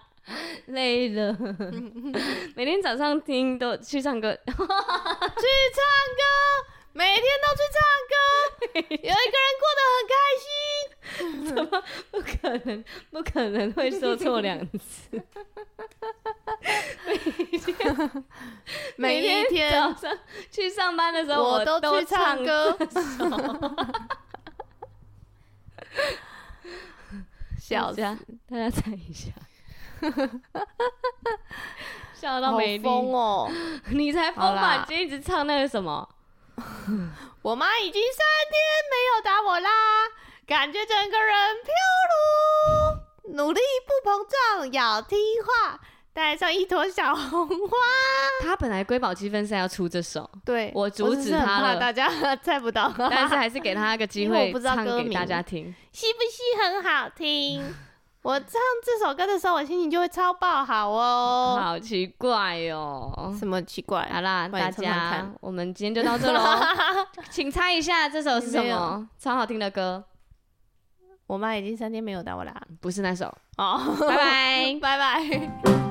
[0.67, 1.37] 累了，
[2.55, 6.23] 每天早上听都去唱歌，去唱歌，
[6.93, 8.15] 每天都去唱歌，
[8.89, 11.65] 有一个人过得很开心，怎么
[12.11, 12.31] 不可
[12.65, 12.83] 能？
[13.11, 15.21] 不可能会说错两次。
[18.97, 20.17] 每天每天早上
[20.49, 22.77] 去上班的时候，我都去唱歌。
[27.59, 28.01] 笑死，
[28.49, 29.31] 大家猜一下。
[32.13, 33.49] 笑到没力哦！
[33.89, 34.75] 你才疯吧？
[34.77, 36.07] 你今天一直唱那个什么？
[37.41, 39.69] 我妈已经三天没有打我啦，
[40.45, 41.73] 感觉整个人飘
[43.33, 44.23] 如，努力不膨
[44.59, 45.79] 胀，要听话，
[46.13, 47.77] 带上一朵小红花。
[48.43, 57.73] 他本来瑰宝积分赛要出这首，对，我阻止他了，大家猜不到，但是还是给他一个机会唱给大家听，是不是很好听？
[58.23, 58.51] 我唱
[58.85, 61.59] 这首歌的时候，我心情就会超爆好哦。
[61.59, 64.07] 好奇怪哦，什么奇怪？
[64.13, 66.39] 好啦，大家，我们今天就到这喽。
[67.31, 69.09] 请猜一下这首是什么？
[69.17, 70.03] 超好听的歌。
[71.25, 73.33] 我妈已经三天没有打我啦，不是那首。
[73.57, 75.90] 哦，拜拜， 拜拜。